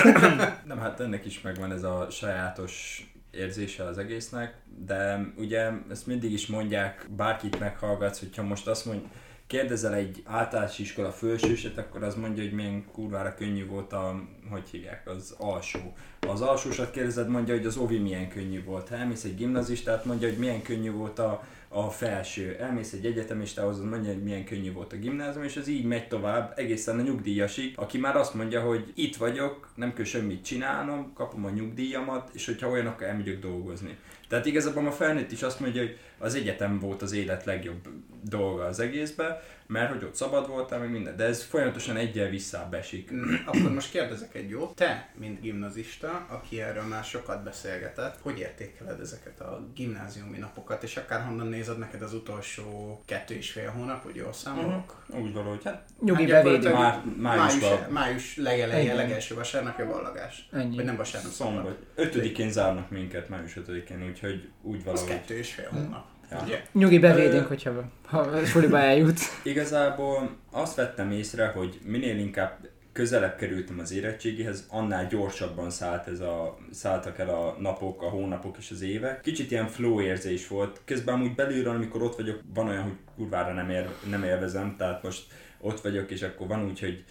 [0.66, 4.54] Nem, hát ennek is megvan ez a sajátos érzése az egésznek,
[4.86, 9.04] de ugye ezt mindig is mondják, bárkit meghallgatsz, hogyha most azt mondj,
[9.50, 14.68] kérdezel egy általános iskola felsőset, akkor az mondja, hogy milyen kurvára könnyű volt a, hogy
[14.70, 15.92] hívják, az alsó.
[16.28, 18.88] Az alsósat kérdezed, mondja, hogy az ovi milyen könnyű volt.
[18.88, 22.56] Ha elmész egy gimnazistát, mondja, hogy milyen könnyű volt a, a felső.
[22.60, 26.08] Elmész egy egyetemistához, az mondja, hogy milyen könnyű volt a gimnázium, és ez így megy
[26.08, 31.12] tovább egészen a nyugdíjasig, aki már azt mondja, hogy itt vagyok, nem kell semmit csinálnom,
[31.12, 33.96] kapom a nyugdíjamat, és hogyha olyan, akkor elmegyek dolgozni.
[34.28, 37.88] Tehát igazából a felnőtt is azt mondja, hogy az egyetem volt az élet legjobb
[38.22, 41.16] dolga az egészbe, mert hogy ott szabad voltál, meg minden.
[41.16, 43.12] De ez folyamatosan egyel visszább esik.
[43.12, 44.74] Mm, Akkor most kérdezek egy jót.
[44.74, 50.96] Te, mint gimnazista, aki erről már sokat beszélgetett, hogy értékeled ezeket a gimnáziumi napokat, és
[50.96, 55.04] akár honnan nézed neked az utolsó kettő és fél hónap, hogy jól számolok?
[55.08, 56.72] Úgy valahogy, hát Nyugi Hát bevédő.
[56.72, 58.96] Már május, május Igen.
[58.96, 60.48] legelső vasárnapja ballagás.
[60.52, 60.76] Ennyi.
[60.76, 61.78] Vagy nem vasárnap, szombat.
[61.94, 65.08] Ötödikén zárnak minket, május ötödikén, úgyhogy úgy Az valahogy.
[65.08, 66.06] kettő és fél hónap.
[66.30, 66.58] Ja.
[66.72, 69.20] Nyugi bevédünk, Ö- hogyha ha suliba eljut.
[69.42, 72.58] Igazából azt vettem észre, hogy minél inkább
[72.92, 78.56] közelebb kerültem az érettségihez, annál gyorsabban szállt ez a, szálltak el a napok, a hónapok
[78.58, 79.20] és az évek.
[79.20, 80.80] Kicsit ilyen flow érzés volt.
[80.84, 85.02] Közben amúgy belülről, amikor ott vagyok, van olyan, hogy kurvára nem, ér, nem élvezem, tehát
[85.02, 85.22] most
[85.60, 87.04] ott vagyok, és akkor van úgy, hogy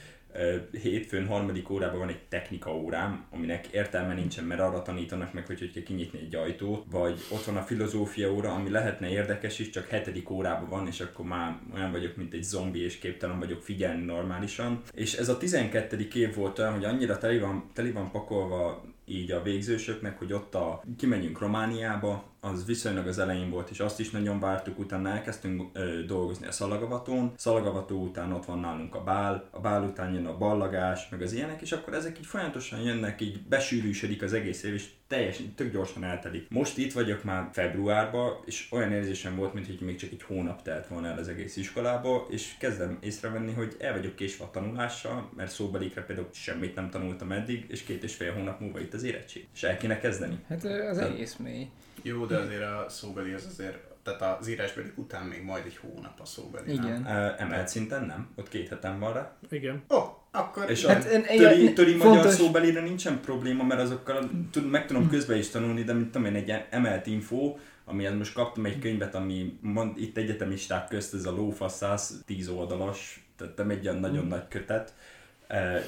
[0.81, 5.59] hétfőn harmadik órában van egy technika órám, aminek értelme nincsen, mert arra tanítanak meg, hogy
[5.59, 9.69] hogy kell kinyitni egy ajtót, vagy ott van a filozófia óra, ami lehetne érdekes is,
[9.69, 13.61] csak hetedik órában van, és akkor már olyan vagyok, mint egy zombi, és képtelen vagyok
[13.61, 14.81] figyelni normálisan.
[14.93, 16.07] És ez a 12.
[16.13, 20.55] év volt olyan, hogy annyira teli van, teli van pakolva így a végzősöknek, hogy ott
[20.55, 25.63] a, kimenjünk Romániába, az viszonylag az elején volt, és azt is nagyon vártuk, utána elkezdtünk
[25.73, 30.25] ö, dolgozni a Szalagavatón, Szalagavató után ott van nálunk a bál, a bál után jön
[30.25, 34.63] a ballagás, meg az ilyenek, és akkor ezek így folyamatosan jönnek, így besűrűsödik az egész
[34.63, 36.49] év, és teljesen, tök gyorsan eltelik.
[36.49, 40.87] Most itt vagyok már februárban, és olyan érzésem volt, mintha még csak egy hónap telt
[40.87, 45.51] volna el az egész iskolába, és kezdem észrevenni, hogy el vagyok késve a tanulással, mert
[45.51, 49.47] szóbelikre például semmit nem tanultam eddig, és két és fél hónap múlva itt az érettség.
[49.53, 50.39] És el kéne kezdeni.
[50.47, 51.69] Hát az egész mély.
[52.01, 56.19] Jó, de azért a szóbeli az azért, tehát az írásbeli után még majd egy hónap
[56.19, 56.73] a szóbeli.
[56.75, 56.85] nem?
[56.85, 57.01] Igen.
[57.01, 59.31] Uh, emelt szinten nem, ott két hetem van rá.
[59.49, 59.83] Igen.
[59.89, 59.97] Ó,
[60.31, 64.85] akkor És Hát, a töri, töri magyar fontos- szóbelire nincsen probléma, mert azokkal tud, meg
[64.87, 68.79] tudom közben is tanulni, de mint tudom én, egy emelt info, amihez most kaptam egy
[68.79, 73.99] könyvet, ami mond, itt egyetemisták közt, ez a lófaszász, 10 oldalas, tehát nem egy olyan
[73.99, 74.93] nagyon nagy kötet,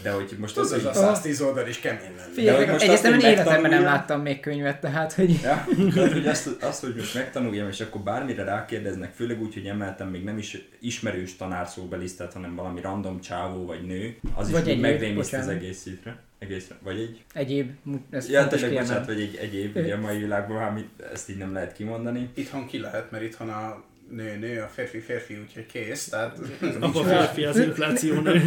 [0.04, 0.92] de hogy most az, tudod, hogy...
[0.92, 2.32] az a 110 oldal is kemény lenne.
[2.34, 5.32] Figyelj, egyetemen életemben nem láttam még könyvet, tehát hogy...
[5.32, 9.66] Ja, tehát, hogy azt, azt, hogy most megtanuljam, és akkor bármire rákérdeznek, főleg úgy, hogy
[9.66, 14.54] emeltem még nem is ismerős tanár szóbelisztet, hanem valami random csávó vagy nő, az is
[14.54, 15.62] Vagy nő, megrémiszt az bocsánat.
[15.62, 16.20] egészre.
[16.40, 16.76] Egészre.
[16.84, 17.72] Vagy egy Egyéb,
[18.10, 21.38] ez Ja, tényleg, bocsánat, vagy egy egyéb, ugye a mai világban már mit, ezt így
[21.38, 22.30] nem lehet kimondani.
[22.34, 26.08] Itthon ki lehet, mert itthon a nő nő, a férfi férfi, úgyhogy kész.
[26.08, 26.40] Tehát
[26.80, 28.42] Apa férfi az infláció nő.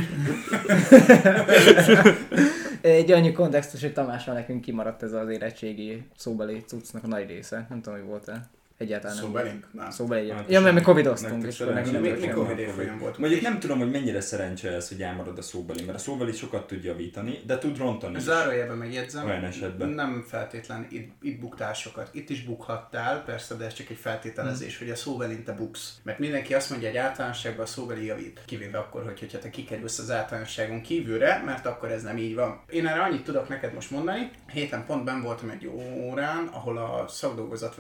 [2.81, 7.67] Egy annyi kontextus, hogy Tamással nekünk kimaradt ez az érettségi szóbeli cuccnak a nagy része.
[7.69, 8.51] Nem tudom, hogy volt-e.
[8.79, 9.25] Egyáltalán nem.
[9.25, 9.69] szóbelink?
[9.73, 9.91] Nem.
[9.91, 10.51] Szóbeli Hát egy.
[10.53, 13.19] Ja, mert mi covidoztunk, és akkor nekünk Mi, nem mi volt Covid évfolyam volt?
[13.19, 16.67] Mondjuk nem tudom, hogy mennyire szerencse ez, hogy elmarad a szóbeli, mert a szóbeli sokat
[16.67, 18.21] tud javítani, de tud rontani.
[18.21, 19.89] Zárójelben megjegyzem, Olyan esetben.
[19.89, 22.09] nem feltétlen itt, itt buktál sokat.
[22.13, 26.01] Itt is bukhattál, persze, de ez csak egy feltételezés, hogy a szóbelin te buksz.
[26.03, 28.41] Mert mindenki azt mondja, hogy általánosságban a szóbeli javít.
[28.47, 32.61] Kivéve akkor, hogy, hogyha te kikerülsz az általánosságon kívülre, mert akkor ez nem így van.
[32.71, 34.31] Én erre annyit tudok neked most mondani.
[34.53, 35.67] Héten pont ben voltam egy
[36.01, 37.75] órán, ahol a szakdolgozat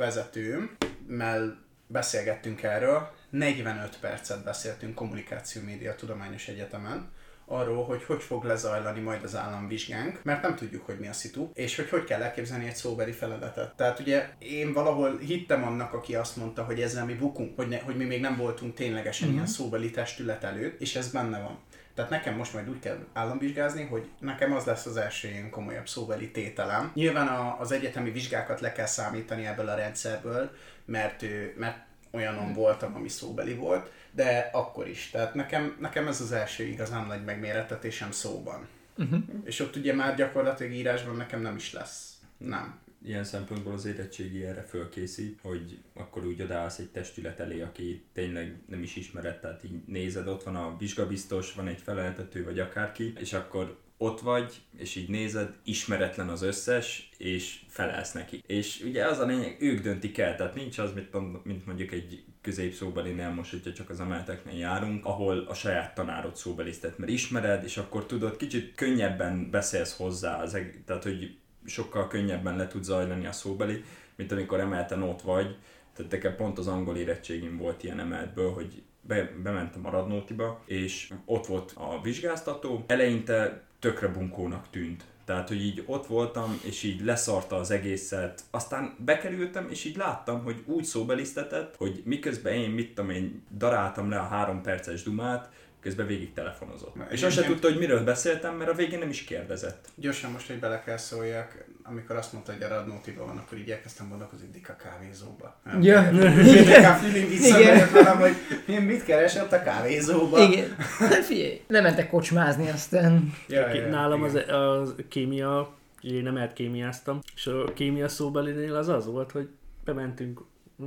[1.06, 3.10] vezetőmmel beszélgettünk erről.
[3.30, 7.10] 45 percet beszéltünk kommunikáció média tudományos egyetemen
[7.46, 11.50] arról, hogy hogy fog lezajlani majd az államvizsgánk, mert nem tudjuk, hogy mi a szitu,
[11.54, 13.76] és hogy hogy kell elképzelni egy szóbeli feladatot.
[13.76, 17.78] Tehát ugye én valahol hittem annak, aki azt mondta, hogy ezzel mi bukunk, hogy, ne,
[17.78, 19.36] hogy mi még nem voltunk ténylegesen mm-hmm.
[19.36, 21.58] ilyen szóbeli testület előtt, és ez benne van.
[21.94, 25.88] Tehát nekem most majd úgy kell államvizsgázni, hogy nekem az lesz az első ilyen komolyabb
[25.88, 26.90] szóbeli tételem.
[26.94, 30.50] Nyilván a, az egyetemi vizsgákat le kell számítani ebből a rendszerből,
[30.84, 31.78] mert, ő, mert
[32.10, 35.10] olyanon voltam, ami szóbeli volt, de akkor is.
[35.10, 38.68] Tehát nekem, nekem ez az első igazán nagy megmérettetésem szóban.
[38.96, 39.22] Uh-huh.
[39.44, 42.12] És ott ugye már gyakorlatilag írásban nekem nem is lesz.
[42.36, 42.78] Nem.
[43.04, 48.58] Ilyen szempontból az érettségi erre fölkészít, hogy akkor úgy odaállsz egy testület elé, aki tényleg
[48.68, 53.12] nem is ismered, tehát így nézed, ott van a vizsgabiztos, van egy feleltető vagy akárki,
[53.20, 58.42] és akkor ott vagy, és így nézed, ismeretlen az összes, és felelsz neki.
[58.46, 62.24] És ugye az a lényeg, ők döntik el, tehát nincs az, mint, mint mondjuk egy
[62.40, 67.76] középszóbelinél most, hogyha csak az emelteknél járunk, ahol a saját tanárod szóbelisztet, mert ismered, és
[67.76, 73.32] akkor tudod, kicsit könnyebben beszélsz hozzá, az tehát hogy sokkal könnyebben le tud zajlani a
[73.32, 73.84] szóbeli,
[74.16, 75.56] mint amikor emelten ott vagy.
[75.96, 81.12] Tehát nekem pont az angol érettségim volt ilyen emeltből, hogy be, bementem a Radnótiba, és
[81.24, 82.84] ott volt a vizsgáztató.
[82.86, 85.04] Eleinte tökre bunkónak tűnt.
[85.24, 88.42] Tehát, hogy így ott voltam, és így leszarta az egészet.
[88.50, 94.08] Aztán bekerültem, és így láttam, hogy úgy szóbelisztetett, hogy miközben én, mit tudom én, daráltam
[94.10, 95.50] le a három perces dumát,
[95.84, 96.94] közben végig telefonozott.
[96.94, 99.88] Na, És azt se egyébként- tudta, hogy miről beszéltem, mert a végén nem is kérdezett.
[99.94, 103.70] Gyorsan most, hogy bele kell szóljak, amikor azt mondta, hogy a Radnótiban van, akkor így
[103.70, 105.60] elkezdtem gondolkozni Dika kávézóba.
[105.80, 106.10] Ja.
[106.10, 107.28] Dika feeling Igen.
[107.28, 108.34] visszamegyek velem, hogy
[108.66, 110.38] én mit keresett a kávézóba.
[110.42, 110.74] Igen.
[110.98, 113.34] Hát figyelj, lementek kocsmázni, aztán...
[113.48, 114.48] Ja, ja, Nálam az, igen.
[114.54, 119.48] az kémia, én nem elkémiáztam, és a kémia szóbelinél az az volt, hogy
[119.84, 120.40] bementünk,
[120.76, 120.86] ú,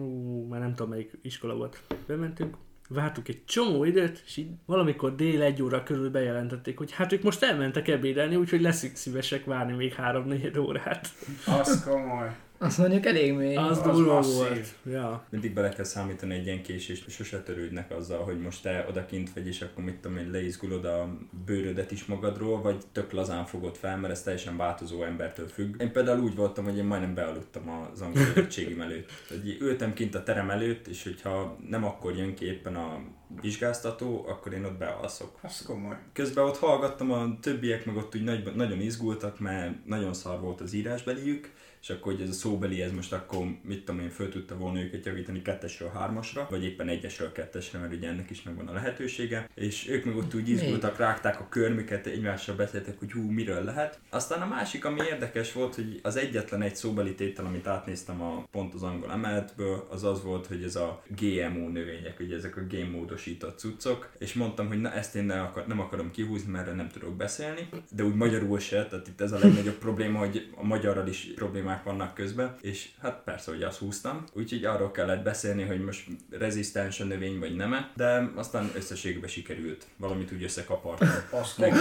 [0.49, 2.55] már nem tudom melyik iskola volt, bementünk,
[2.87, 7.23] vártuk egy csomó időt, és így valamikor dél egy óra körül bejelentették, hogy hát ők
[7.23, 11.09] most elmentek ebédelni, úgyhogy leszünk szívesek várni még három-négy órát.
[11.45, 12.35] Az komoly.
[12.57, 13.55] Azt mondjuk elég mély.
[13.55, 14.75] Az, Az durva volt.
[14.85, 15.25] Ja.
[15.29, 19.33] Mindig bele kell számítani egy ilyen késést, és sose törődnek azzal, hogy most te odakint
[19.33, 23.75] vagy, és akkor mit tudom én, leizgulod a bőrödet is magadról, vagy tök lazán fogod
[23.75, 25.81] fel, mert ez teljesen változó embertől függ.
[25.81, 29.11] Én például úgy voltam, hogy én majdnem bealudtam az angol érettségim előtt.
[29.27, 33.01] Hogy ültem kint a terem előtt, és hogyha nem akkor jön ki éppen a
[33.41, 35.39] vizsgáztató, akkor én ott bealszok.
[35.41, 35.97] Az komoly.
[36.13, 40.61] Közben ott hallgattam, a többiek meg ott úgy nagy, nagyon izgultak, mert nagyon szar volt
[40.61, 44.29] az írásbeliük, és akkor hogy ez a szóbeli, ez most akkor, mit tudom én, föl
[44.29, 48.67] tudta volna őket javítani kettesről hármasra, vagy éppen egyesről kettesre, mert ugye ennek is megvan
[48.67, 53.21] a lehetősége, és ők meg ott úgy izgultak, rágták a körmüket, egymással beszéltek, hogy hú,
[53.31, 53.99] miről lehet.
[54.09, 58.47] Aztán a másik, ami érdekes volt, hogy az egyetlen egy szóbeli tétel, amit átnéztem a
[58.51, 62.61] pont az angol emeletből, az az volt, hogy ez a GMO növények, ugye ezek a
[62.61, 66.89] génmódosított cuccok, és mondtam, hogy na ezt én ne akar, nem akarom kihúzni, mert nem
[66.89, 71.07] tudok beszélni, de úgy magyarul se, tehát itt ez a legnagyobb probléma, hogy a magyarral
[71.07, 75.83] is problémák vannak közben, és hát persze, hogy azt húztam, úgyhogy arról kellett beszélni, hogy
[75.83, 81.09] most rezisztens a növény vagy nem de aztán összességben sikerült, valamit úgy összekapartam.
[81.29, 81.77] Azt Neki,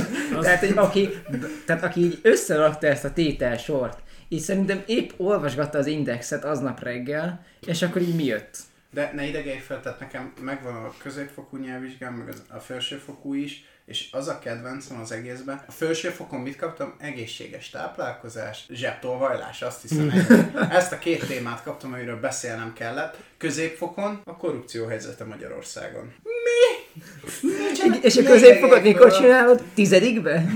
[0.40, 1.08] Tehát, hogy aki,
[1.66, 7.44] tehát aki így összerakta ezt a tételsort, így szerintem épp olvasgatta az indexet aznap reggel,
[7.66, 8.58] és akkor így mi jött?
[8.90, 13.64] De ne idegelj fel, tehát nekem megvan a középfokú nyelvvizsgám, meg az, a felsőfokú is,
[13.86, 15.64] és az a kedvencem az egészben.
[15.66, 16.94] A felsőfokon mit kaptam?
[16.98, 20.10] Egészséges táplálkozás, zsebtolvajlás, azt hiszem.
[20.10, 20.52] ennyi.
[20.70, 23.16] Ezt a két témát kaptam, amiről beszélnem kellett.
[23.36, 26.14] Középfokon a korrupció helyzete Magyarországon.
[28.00, 29.62] És a középfokot mikor csinálod?
[29.74, 30.46] Tizedikbe?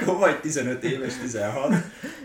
[0.00, 1.74] akkor vagy 15 éves, 16.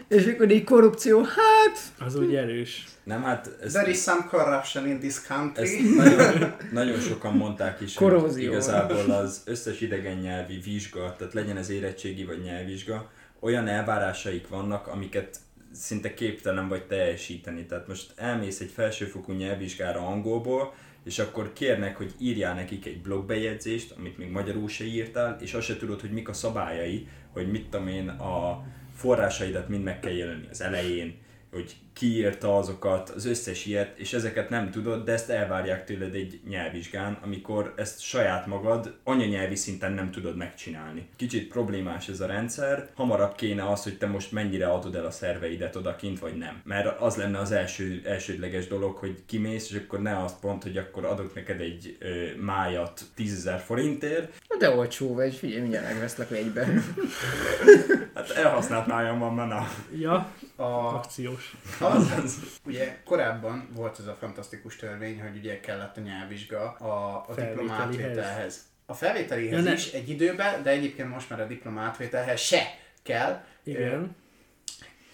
[0.07, 2.07] És akkor így korrupció, hát...
[2.07, 2.85] Az úgy erős.
[3.03, 5.93] Nem, hát ez, There is some corruption in this ezt country.
[5.95, 11.69] nagyon, nagyon sokan mondták is, hogy igazából az összes idegen nyelvi vizsga, tehát legyen ez
[11.69, 13.09] érettségi vagy nyelvvizsga,
[13.39, 15.37] olyan elvárásaik vannak, amiket
[15.73, 17.65] szinte képtelen vagy teljesíteni.
[17.65, 20.73] Tehát most elmész egy felsőfokú nyelvvizsgára angolból,
[21.07, 25.65] és akkor kérnek, hogy írjál nekik egy blogbejegyzést, amit még magyarul se írtál, és azt
[25.65, 28.65] se tudod, hogy mik a szabályai, hogy mit tudom én, a
[28.95, 31.17] forrásaidat mind meg kell jelölni az elején,
[31.51, 36.15] hogy ki írta azokat, az összes ilyet, és ezeket nem tudod, de ezt elvárják tőled
[36.15, 41.07] egy nyelvvizsgán, amikor ezt saját magad anyanyelvi szinten nem tudod megcsinálni.
[41.15, 45.11] Kicsit problémás ez a rendszer, hamarabb kéne az, hogy te most mennyire adod el a
[45.11, 46.61] szerveidet odakint, vagy nem.
[46.63, 50.77] Mert az lenne az első, elsődleges dolog, hogy kimész, és akkor ne azt pont, hogy
[50.77, 56.67] akkor adok neked egy ö, májat 10.000 forintért, De olcsó vagy, figyelj, mindjárt megveszlek egybe.
[58.15, 59.67] hát elhasznált májam van, na.
[59.99, 61.55] Ja, A, akciós.
[61.91, 67.33] Az, ugye korábban volt ez a fantasztikus törvény, hogy ugye kellett a nyelvvizsga a, a
[67.35, 68.65] diplomátvételhez.
[68.85, 72.61] A felvételihez Ja, is egy időben, de egyébként most már a diplomátvételhez se
[73.03, 73.43] kell.
[73.63, 74.15] Igen.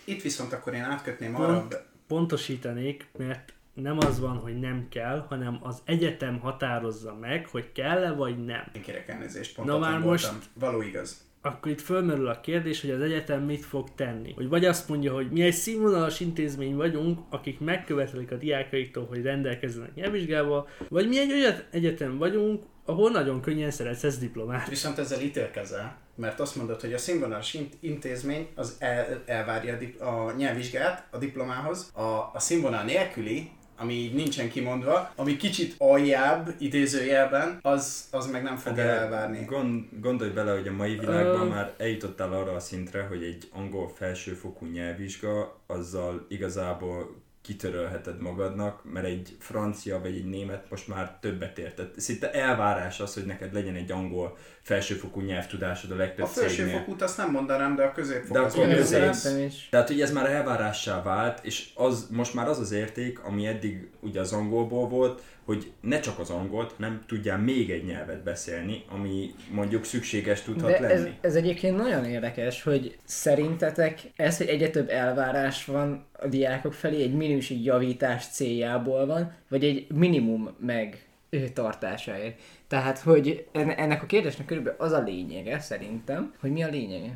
[0.03, 1.73] Itt viszont akkor én átkötném Pont.
[1.73, 7.71] arra, Pontosítanék, mert nem az van, hogy nem kell, hanem az egyetem határozza meg, hogy
[7.71, 8.71] kell-e vagy nem.
[8.75, 10.35] én kérek elnézést, pont Na már voltam.
[10.35, 11.21] most- Való igaz.
[11.45, 14.33] Akkor itt fölmerül a kérdés, hogy az egyetem mit fog tenni.
[14.33, 19.21] Hogy vagy azt mondja, hogy mi egy színvonalas intézmény vagyunk, akik megkövetelik a diákaiktól, hogy
[19.21, 24.69] rendelkezzenek nyelvvizsgával, vagy mi egy olyan egyetem vagyunk, ahol nagyon könnyen szerezhetsz diplomát.
[24.69, 29.77] Viszont ezzel ítélkezel, mert azt mondod, hogy a színvonalas int- intézmény az el, elvárja a,
[29.77, 32.01] dip- a nyelvvizsgát a diplomához, a,
[32.33, 33.51] a színvonal nélküli,
[33.83, 39.45] ami így nincsen kimondva, ami kicsit aljább idézőjelben, az, az meg nem fogja elvárni.
[39.45, 43.49] Gond, gondolj bele, hogy a mai világban Ö- már eljutottál arra a szintre, hogy egy
[43.51, 51.17] angol felsőfokú nyelvvizsga, azzal igazából kitörölheted magadnak, mert egy francia vagy egy német most már
[51.21, 51.75] többet ért.
[51.75, 56.49] Tehát szinte elvárás az, hogy neked legyen egy angol felsőfokú nyelvtudásod a A legtöbb cégnél.
[56.49, 59.51] felsőfokút azt nem mondanám, de a középfok De akkor közép-.
[59.69, 63.89] Tehát, hogy ez már elvárássá vált, és az, most már az az érték, ami eddig
[63.99, 68.83] ugye az angolból volt, hogy ne csak az angolt, hanem tudjál még egy nyelvet beszélni,
[68.89, 71.15] ami mondjuk szükséges tudhat De ez, lenni.
[71.21, 77.01] ez egyébként nagyon érdekes, hogy szerintetek ez, hogy egyre több elvárás van a diákok felé,
[77.03, 81.07] egy minőségjavítás céljából van, vagy egy minimum meg
[81.53, 82.39] tartásáért.
[82.67, 87.15] Tehát, hogy en- ennek a kérdésnek körülbelül az a lényege szerintem, hogy mi a lényege.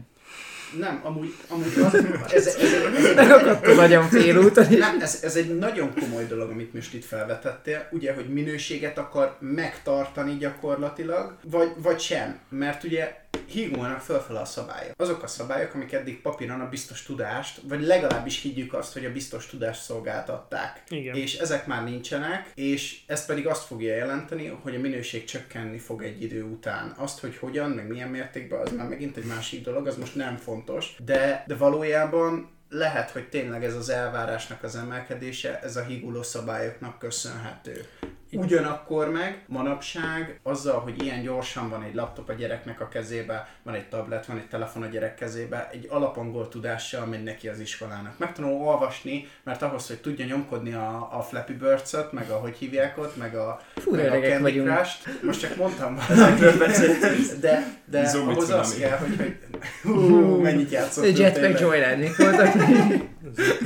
[0.79, 2.73] Nem, amúgy, amúgy az, ez, ez, ez,
[3.05, 4.77] ez, Megakadt a nagyon félúton is.
[4.77, 9.37] Nem, ez, ez egy nagyon komoly dolog, amit most itt felvetettél, ugye, hogy minőséget akar
[9.39, 14.93] megtartani gyakorlatilag, vagy, vagy sem, mert ugye hígulnak fölfele a szabályok.
[14.97, 19.11] Azok a szabályok, amik eddig papíron a biztos tudást, vagy legalábbis higgyük azt, hogy a
[19.11, 20.83] biztos tudást szolgáltatták.
[20.89, 21.15] Igen.
[21.15, 26.03] És ezek már nincsenek, és ez pedig azt fogja jelenteni, hogy a minőség csökkenni fog
[26.03, 26.93] egy idő után.
[26.97, 30.37] Azt, hogy hogyan, meg milyen mértékben, az már megint egy másik dolog, az most nem
[30.37, 30.95] fontos.
[31.05, 36.99] De, de valójában lehet, hogy tényleg ez az elvárásnak az emelkedése, ez a higuló szabályoknak
[36.99, 37.85] köszönhető.
[38.31, 43.73] Ugyanakkor meg manapság azzal, hogy ilyen gyorsan van egy laptop a gyereknek a kezébe, van
[43.73, 48.17] egy tablet, van egy telefon a gyerek kezébe, egy alapangol tudással megy neki az iskolának.
[48.17, 52.97] Megtanul olvasni, mert ahhoz, hogy tudja nyomkodni a, a Flappy birds meg a hogy hívják
[52.97, 54.61] ott, meg a, Fú, meg a Candy.
[54.61, 55.23] Crush-t.
[55.23, 58.89] Most csak mondtam valamit, de, de Zombi ahhoz az cunami.
[58.89, 59.37] kell, hogy, hogy
[59.93, 61.59] hú, mennyit játszottunk Jetpack tényleg.
[61.59, 62.53] Joyride-nik voltak.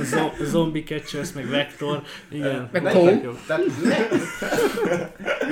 [0.02, 2.68] Zo- zombie Catchers, meg Vector, igen.
[2.72, 2.82] Meg.
[3.46, 4.08] Tehát meg,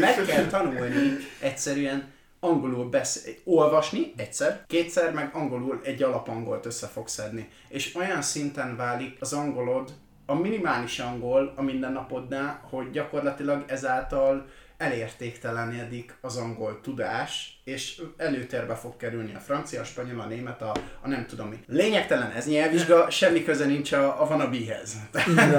[0.01, 7.12] meg kell tanulni egyszerűen angolul beszél, olvasni egyszer, kétszer, meg angolul egy alapangolt össze fogsz
[7.12, 7.48] szedni.
[7.68, 9.92] És olyan szinten válik az angolod,
[10.26, 14.46] a minimális angol a mindennapodnál, hogy gyakorlatilag ezáltal
[14.80, 20.74] elértéktelenedik az angol tudás, és előtérbe fog kerülni a francia, a spanyol, a német, a,
[21.00, 21.56] a nem tudom mi.
[21.66, 24.96] Lényegtelen ez nyelvvizsga, semmi köze nincs a, a vanabihez.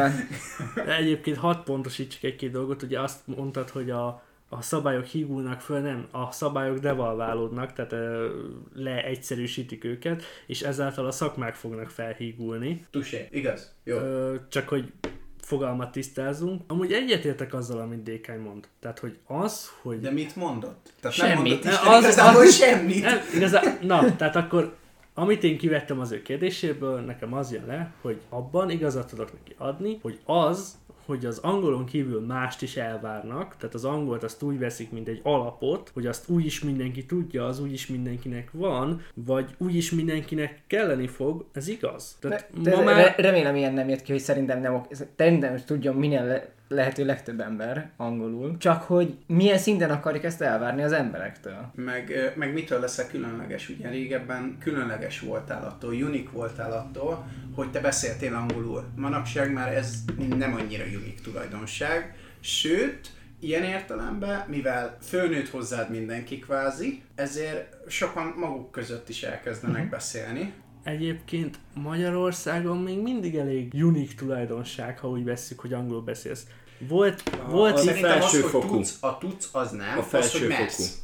[0.85, 5.79] De egyébként hat pontosítsuk egy-két dolgot, ugye azt mondtad, hogy a, a szabályok hígulnak föl,
[5.79, 7.93] nem, a szabályok devalválódnak, tehát
[8.73, 12.85] leegyszerűsítik őket, és ezáltal a szakmák fognak felhígulni.
[12.91, 13.75] Tusé, igaz?
[13.83, 13.97] Jó.
[13.97, 14.91] Ö, csak hogy
[15.41, 16.61] fogalmat tisztázunk.
[16.67, 18.67] Amúgy egyetértek azzal, amit Dékány mond.
[18.79, 19.99] Tehát, hogy az, hogy...
[19.99, 20.93] De mit mondott?
[21.01, 21.33] Tehát Semmit.
[21.35, 23.01] nem mondott Isten az- igazából az- semmit.
[23.03, 24.75] Nem, igazán, na, tehát akkor
[25.13, 29.55] amit én kivettem az ő kérdéséből, nekem az jön le, hogy abban igazat tudok neki
[29.57, 30.75] adni, hogy az,
[31.11, 35.19] hogy az angolon kívül mást is elvárnak, tehát az angolt azt úgy veszik, mint egy
[35.23, 39.91] alapot, hogy azt úgy is mindenki tudja, az úgy is mindenkinek van, vagy úgy is
[39.91, 42.17] mindenkinek kelleni fog, ez igaz.
[42.19, 42.95] Tehát De, de ma már...
[42.95, 43.15] már...
[43.17, 44.81] remélem ilyen nem jött ki, hogy szerintem nem
[45.15, 48.57] Szerintem tudjon minél lehető legtöbb ember angolul.
[48.57, 51.71] Csak hogy milyen szinten akarjuk ezt elvárni az emberektől.
[51.75, 53.69] Meg, meg mitől leszel különleges?
[53.69, 58.83] Ugye régebben különleges voltál attól, unik voltál attól, hogy te beszéltél angolul.
[58.95, 59.95] Manapság már ez
[60.37, 62.15] nem annyira unik tulajdonság.
[62.39, 70.53] Sőt, ilyen értelemben, mivel fölnőtt hozzád mindenki kvázi, ezért sokan maguk között is elkezdenek beszélni.
[70.83, 76.47] Egyébként Magyarországon még mindig elég unik tulajdonság, ha úgy vesszük, hogy angolul beszélsz.
[76.87, 78.67] Volt, volt az itt- Szerintem az, hogy felsőfokú.
[78.67, 80.97] tudsz, a tudsz, az nem, A az, hogy mersz.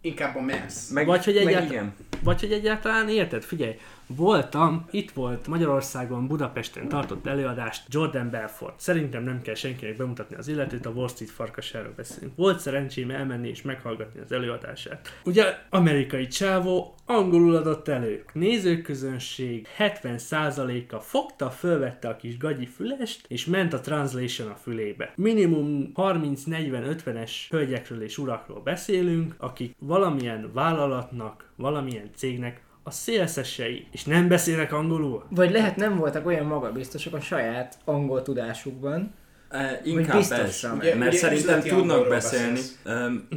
[0.00, 0.88] Inkább a mersz.
[0.90, 1.94] Meg, Vagy hogy meg egyáltalán- igen.
[2.22, 3.42] Vagy hogy egyáltalán érted?
[3.42, 3.76] Figyelj,
[4.16, 8.80] voltam, itt volt Magyarországon, Budapesten tartott előadást Jordan Belfort.
[8.80, 12.36] Szerintem nem kell senkinek bemutatni az illetőt, a Wall Street farkasáról beszélünk.
[12.36, 15.20] Volt szerencsém elmenni és meghallgatni az előadását.
[15.24, 18.24] Ugye amerikai csávó angolul adott elő.
[18.32, 25.12] Nézőközönség 70%-a fogta, fölvette a kis gagyi fülest, és ment a translation a fülébe.
[25.16, 34.28] Minimum 30-40-50-es hölgyekről és urakról beszélünk, akik valamilyen vállalatnak, valamilyen cégnek a szélszesei, és nem
[34.28, 35.24] beszélnek angolul.
[35.30, 39.14] Vagy lehet nem voltak olyan magabiztosak a saját angol tudásukban.
[39.50, 40.70] E, inkább biztosan.
[40.70, 42.50] ez, Ugye- mert ugye szerintem tudnak beszélni.
[42.52, 42.78] beszélsz.
[42.86, 43.28] Um,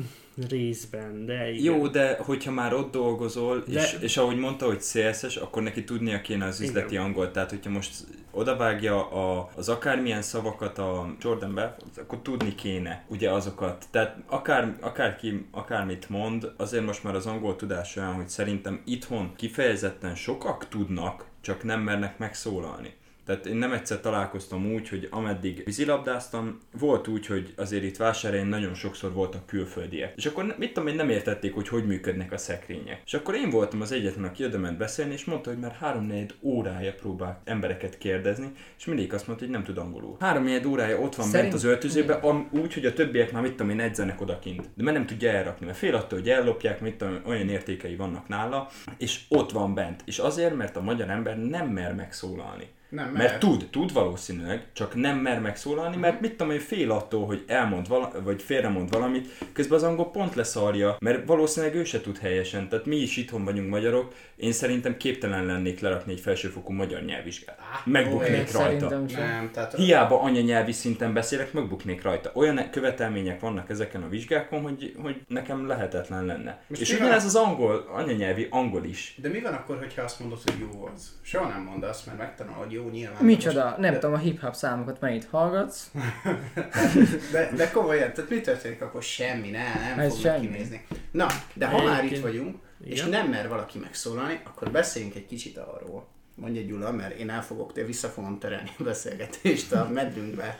[0.49, 1.63] Részben, de igen.
[1.63, 5.83] jó, de hogyha már ott dolgozol, De- és, és ahogy mondta, hogy CSS, akkor neki
[5.83, 7.03] tudnia kéne az üzleti Igen.
[7.03, 7.31] angolt.
[7.31, 7.93] Tehát, hogyha most
[8.31, 13.85] odavágja a, az akármilyen szavakat a Jordan Belfort, akkor tudni kéne ugye azokat.
[13.91, 19.33] Tehát akár, akárki akármit mond, azért most már az angol tudás olyan, hogy szerintem itthon
[19.35, 22.93] kifejezetten sokak tudnak, csak nem mernek megszólalni.
[23.25, 28.47] Tehát én nem egyszer találkoztam úgy, hogy ameddig vízilabdáztam, volt úgy, hogy azért itt vásárhelyen
[28.47, 30.13] nagyon sokszor voltak külföldiek.
[30.15, 33.01] És akkor mit tudom én, nem értették, hogy hogy működnek a szekrények.
[33.05, 36.13] És akkor én voltam az egyetlen, aki oda ment beszélni, és mondta, hogy már három
[36.41, 40.17] órája próbál embereket kérdezni, és mindig azt mondta, hogy nem tud angolul.
[40.19, 43.51] Három órája ott van Szerint- bent az öltözőben, am- úgy, hogy a többiek már mit
[43.51, 44.69] tudom én edzenek odakint.
[44.75, 48.27] De mert nem tudja elrakni, mert fél attól, hogy ellopják, mit tudom, olyan értékei vannak
[48.27, 50.01] nála, és ott van bent.
[50.05, 52.67] És azért, mert a magyar ember nem mer megszólalni.
[52.89, 57.25] Nem, Mert tud, tud valószínűleg, csak nem mer megszólalni, mert mit tudom én, fél attól,
[57.25, 62.01] hogy elmond vala, vagy félremond valamit, közben az angol pont leszarja, mert valószínűleg ő se
[62.01, 62.69] tud helyesen.
[62.69, 67.59] Tehát mi is itthon vagyunk magyarok, én szerintem képtelen lennék lerakni egy felsőfokú magyar nyelvvizsgát.
[67.85, 68.89] Megbuknék olyan, rajta.
[68.97, 72.31] Nem, tehát Hiába anyanyelvi szinten beszélek, megbuknék rajta.
[72.33, 76.63] Olyan követelmények vannak ezeken a vizsgákon, hogy, hogy nekem lehetetlen lenne.
[76.67, 77.25] Most és mi ugyanez van?
[77.25, 79.15] az angol, anyanyelvi angol is.
[79.21, 81.19] De mi van akkor, hogyha azt mondod, hogy jó az?
[81.21, 83.23] Soha nem mondd azt, mert megtanul, hogy jó nyilván.
[83.23, 85.91] Micsoda, Most- nem de, tudom, a hip-hop számokat mennyit hallgatsz.
[87.31, 89.03] De, de komolyan, tehát mi történik akkor?
[89.03, 90.47] Semmi, ne, nem Ez fognak semmi.
[90.47, 90.85] kinézni.
[91.11, 93.09] Na, de ha már itt vagyunk, és Igen.
[93.09, 96.07] nem mer valaki megszólalni, akkor beszéljünk egy kicsit arról.
[96.35, 100.59] Mondja Gyula, mert én el fogok, te vissza fogom terelni a beszélgetést a medrünkbe.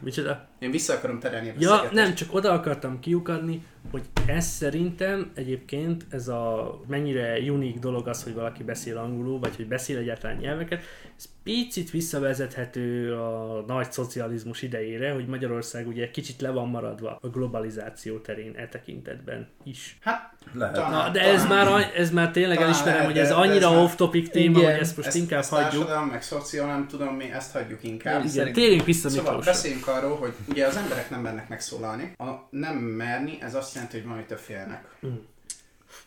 [0.00, 0.48] Micsoda?
[0.58, 1.92] Én vissza akarom terelni a Ja, beszélgetést.
[2.04, 8.22] nem, csak oda akartam kiukadni, hogy ez szerintem egyébként ez a mennyire unik dolog az,
[8.22, 10.82] hogy valaki beszél angolul, vagy hogy beszél egyáltalán nyelveket,
[11.16, 17.28] ez picit visszavezethető a nagy szocializmus idejére, hogy Magyarország ugye kicsit le van maradva a
[17.28, 19.98] globalizáció terén e tekintetben is.
[20.00, 20.74] Hát, Lehet.
[20.74, 23.34] talán- Na, de ez talán- már, ez már tényleg Talán elismerem, lehet, hogy ez de-
[23.34, 24.70] ez annyira már- off-topic téma, Igen.
[24.70, 25.70] hogy ezt most ezt, inkább ezt hagyjuk.
[25.70, 28.24] társadalom, meg szociál, nem tudom mi, ezt hagyjuk inkább.
[28.24, 28.32] Igen.
[28.34, 29.50] Igen, térjünk vissza Szóval Miklósra.
[29.52, 32.12] beszéljünk arról, hogy ugye az emberek nem mernek megszólalni.
[32.18, 34.96] A nem merni, ez azt jelenti, hogy valamitől félnek.
[35.06, 35.14] Mm.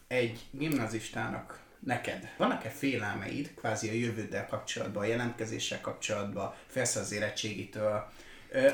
[0.08, 8.12] Egy gimnazistának neked vannak-e félelmeid, kvázi a jövőddel kapcsolatban, a jelentkezéssel kapcsolatban, félsz az érettségitől?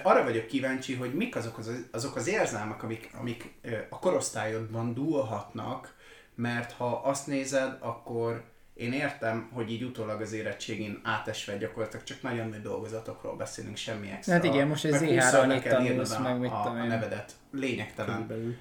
[0.04, 3.54] Arra vagyok kíváncsi, hogy mik azok az, azok az érzelmek, amik, amik
[3.89, 5.96] a korosztályodban dúlhatnak,
[6.36, 8.44] mert ha azt nézed, akkor
[8.74, 14.10] én értem, hogy így utólag az érettségén átesve gyakorlatilag csak nagyon nagy dolgozatokról beszélünk, semmi
[14.12, 14.34] extra.
[14.34, 17.32] Hát igen, most ZH-ra húszszor annyit tanulsz, meg mit a, a nevedet.
[17.52, 18.28] Lényegtelen.
[18.28, 18.56] Körülbelül.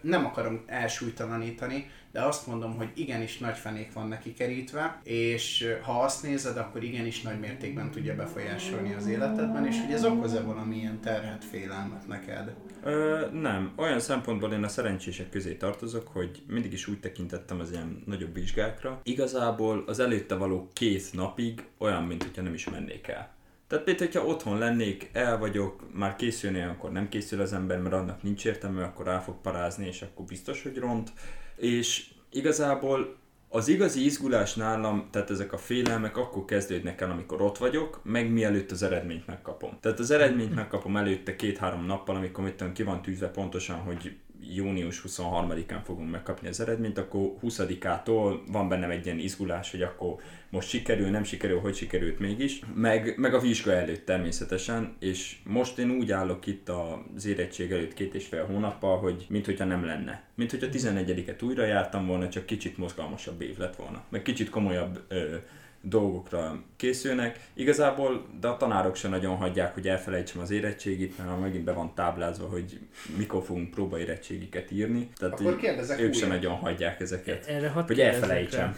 [0.00, 6.02] Nem akarom elsúlytalanítani, de azt mondom, hogy igenis nagy fenék van neki kerítve, és ha
[6.02, 11.00] azt nézed, akkor igenis nagy mértékben tudja befolyásolni az életedben, és hogy ez okoz-e valamilyen
[11.00, 12.54] terhet, félelmet neked?
[12.84, 13.72] Ö, nem.
[13.76, 18.34] Olyan szempontból én a szerencsések közé tartozok, hogy mindig is úgy tekintettem az ilyen nagyobb
[18.34, 19.00] vizsgákra.
[19.02, 23.36] Igazából az előtte való két napig olyan, mint hogyha nem is mennék el.
[23.68, 27.94] Tehát például, hogyha otthon lennék, el vagyok, már készülni, akkor nem készül az ember, mert
[27.94, 31.12] annak nincs értelme, akkor rá fog parázni, és akkor biztos, hogy ront.
[31.58, 33.16] És igazából
[33.48, 38.30] az igazi izgulás nálam, tehát ezek a félelmek akkor kezdődnek el, amikor ott vagyok, meg
[38.32, 39.78] mielőtt az eredményt megkapom.
[39.80, 44.16] Tehát az eredményt megkapom előtte két-három nappal, amikor mit tudom, ki van tűzve pontosan, hogy
[44.40, 50.16] június 23-án fogom megkapni az eredményt, akkor 20-ától van bennem egy ilyen izgulás, hogy akkor
[50.50, 55.78] most sikerül, nem sikerül, hogy sikerült mégis, meg, meg a vizsga előtt természetesen, és most
[55.78, 59.84] én úgy állok itt az érettség előtt két és fél hónappal, hogy mint hogyha nem
[59.84, 60.22] lenne.
[60.34, 64.04] Mint hogyha 11-et újra jártam volna, csak kicsit mozgalmasabb év lett volna.
[64.08, 65.36] Meg kicsit komolyabb ö,
[65.80, 67.40] dolgokra készülnek.
[67.54, 71.94] Igazából, de a tanárok sem nagyon hagyják, hogy elfelejtsem az érettségit, mert megint be van
[71.94, 72.80] táblázva, hogy
[73.16, 75.08] mikor fogunk próbaérettségiket írni.
[75.16, 76.34] Tehát Akkor kérdezek ők sem újra.
[76.40, 77.46] nagyon hagyják ezeket.
[77.46, 78.60] Erre hadd Hogy elfelejtsem.
[78.66, 78.74] rá,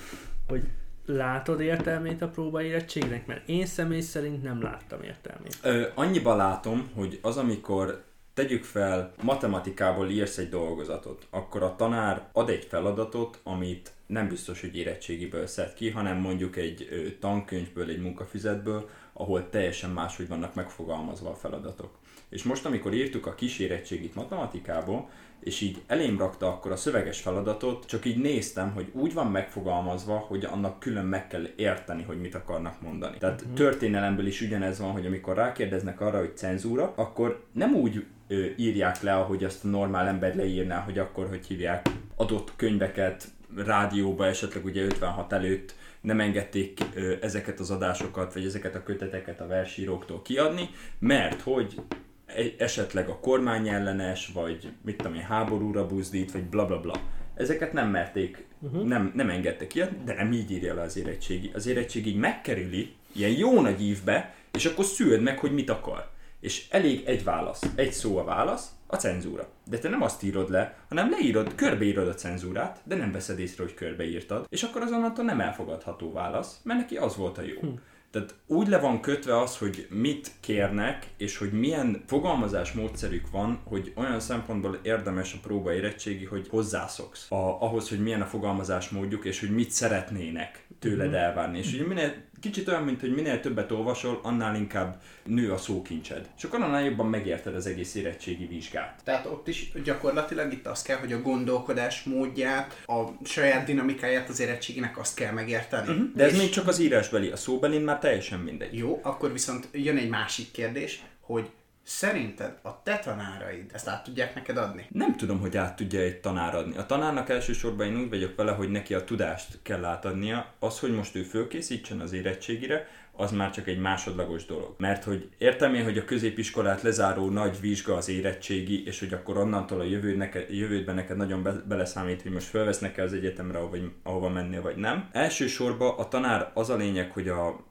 [0.48, 0.62] Hogy
[1.06, 3.26] látod értelmét a próbaérettségnek?
[3.26, 5.58] Mert én személy szerint nem láttam értelmét.
[5.62, 8.02] Ö, annyiban látom, hogy az, amikor
[8.34, 14.60] tegyük fel, matematikából írsz egy dolgozatot, akkor a tanár ad egy feladatot, amit nem biztos,
[14.60, 21.30] hogy érettségiből szed ki, hanem mondjuk egy tankönyvből, egy munkafüzetből, ahol teljesen máshogy vannak megfogalmazva
[21.30, 21.98] a feladatok.
[22.28, 25.08] És most, amikor írtuk a kísérettségit matematikából,
[25.40, 30.16] és így elém rakta akkor a szöveges feladatot, csak így néztem, hogy úgy van megfogalmazva,
[30.16, 33.18] hogy annak külön meg kell érteni, hogy mit akarnak mondani.
[33.18, 33.56] Tehát uh-huh.
[33.56, 39.02] történelemből is ugyanez van, hogy amikor rákérdeznek arra, hogy cenzúra, akkor nem úgy ö, írják
[39.02, 43.24] le, ahogy azt a normál ember leírná, hogy akkor, hogy hívják adott könyveket
[43.56, 49.40] rádióba esetleg ugye 56 előtt nem engedték ö, ezeket az adásokat, vagy ezeket a köteteket
[49.40, 50.68] a versíróktól kiadni,
[50.98, 51.80] mert hogy
[52.26, 56.94] e- esetleg a kormány ellenes, vagy mit tudom én, háborúra buzdít, vagy bla bla bla.
[57.34, 58.84] Ezeket nem merték, uh-huh.
[58.84, 61.50] nem, nem engedtek ki, de nem így írja le az érettségi.
[61.54, 66.10] Az érettségi így megkerüli, ilyen jó nagy ívbe, és akkor szűrd meg, hogy mit akar.
[66.40, 69.48] És elég egy válasz, egy szó a válasz, a cenzúra.
[69.64, 73.62] De te nem azt írod le, hanem leírod, körbeírod a cenzúrát, de nem veszed észre,
[73.62, 77.60] hogy körbeírtad, és akkor azonnantól nem elfogadható válasz, mert neki az volt a jó.
[77.60, 77.68] Hm.
[78.10, 83.60] Tehát úgy le van kötve az, hogy mit kérnek, és hogy milyen fogalmazás módszerük van,
[83.64, 88.88] hogy olyan szempontból érdemes a próba érettségi, hogy hozzászoksz a, ahhoz, hogy milyen a fogalmazás
[88.88, 91.58] módjuk, és hogy mit szeretnének tőled elvárni.
[91.58, 96.28] És ugye minél, kicsit olyan, mint hogy minél többet olvasol, annál inkább nő a szókincsed.
[96.42, 99.00] Akkor annál jobban megérted az egész érettségi vizsgát.
[99.04, 104.40] Tehát ott is gyakorlatilag itt azt kell, hogy a gondolkodás módját, a saját dinamikáját az
[104.40, 105.88] érettséginek azt kell megérteni.
[105.88, 106.14] Uh-huh.
[106.14, 108.74] De ez És- még csak az írásbeli, a szóbelin már teljesen mindegy.
[108.78, 111.50] Jó, akkor viszont jön egy másik kérdés, hogy
[111.90, 114.86] szerinted a te tanáraid ezt át tudják neked adni?
[114.90, 116.76] Nem tudom, hogy át tudja egy tanár adni.
[116.76, 120.52] A tanárnak elsősorban én úgy vagyok vele, hogy neki a tudást kell átadnia.
[120.58, 124.74] Az, hogy most ő fölkészítsen az érettségire, az már csak egy másodlagos dolog.
[124.78, 129.36] Mert hogy értem én, hogy a középiskolát lezáró nagy vizsga az érettségi, és hogy akkor
[129.36, 133.76] onnantól a jövőd neked, jövődben neked nagyon be, beleszámít, hogy most felvesznek-e az egyetemre, ahova,
[134.02, 135.08] ahova mennél, vagy nem.
[135.12, 137.68] Elsősorban a tanár az a lényeg, hogy a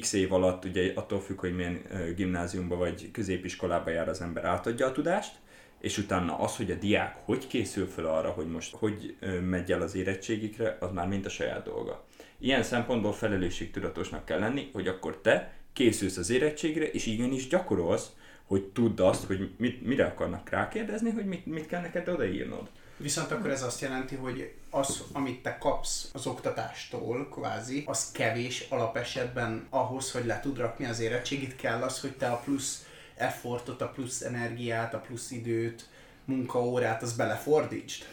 [0.00, 1.82] x év alatt, ugye attól függ, hogy milyen
[2.16, 5.32] gimnáziumba vagy középiskolába jár az ember, átadja a tudást,
[5.80, 9.16] és utána az, hogy a diák hogy készül fel arra, hogy most hogy
[9.48, 12.04] megy el az érettségikre, az már mind a saját dolga.
[12.38, 18.10] Ilyen szempontból felelősségtudatosnak kell lenni, hogy akkor te készülsz az érettségre, és igenis gyakorolsz,
[18.44, 22.68] hogy tudd azt, hogy mit, mire akarnak rákérdezni, hogy mit, mit kell neked odaírnod.
[23.00, 28.66] Viszont akkor ez azt jelenti, hogy az, amit te kapsz az oktatástól, kvázi, az kevés
[28.68, 32.86] alapesetben ahhoz, hogy le tud rakni az érettségit, kell az, hogy te a plusz
[33.16, 35.88] effortot, a plusz energiát, a plusz időt,
[36.24, 38.04] munkaórát, az belefordítsd?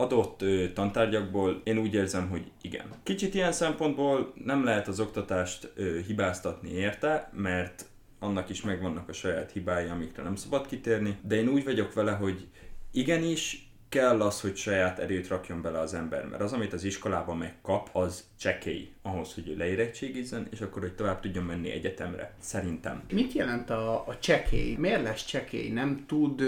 [0.00, 2.86] adott ö, tantárgyakból én úgy érzem, hogy igen.
[3.02, 7.84] Kicsit ilyen szempontból nem lehet az oktatást ö, hibáztatni érte, mert
[8.18, 12.12] annak is megvannak a saját hibái, amikre nem szabad kitérni, de én úgy vagyok vele,
[12.12, 12.46] hogy
[12.92, 17.36] igenis kell az, hogy saját erőt rakjon bele az ember, mert az, amit az iskolában
[17.36, 22.34] megkap, az csekély ahhoz, hogy ő leérettségizzen, és akkor, hogy tovább tudjon menni egyetemre.
[22.40, 23.02] Szerintem.
[23.12, 24.74] Mit jelent a, a csekély?
[24.76, 25.70] Miért lesz csekély?
[25.70, 26.42] Nem tud,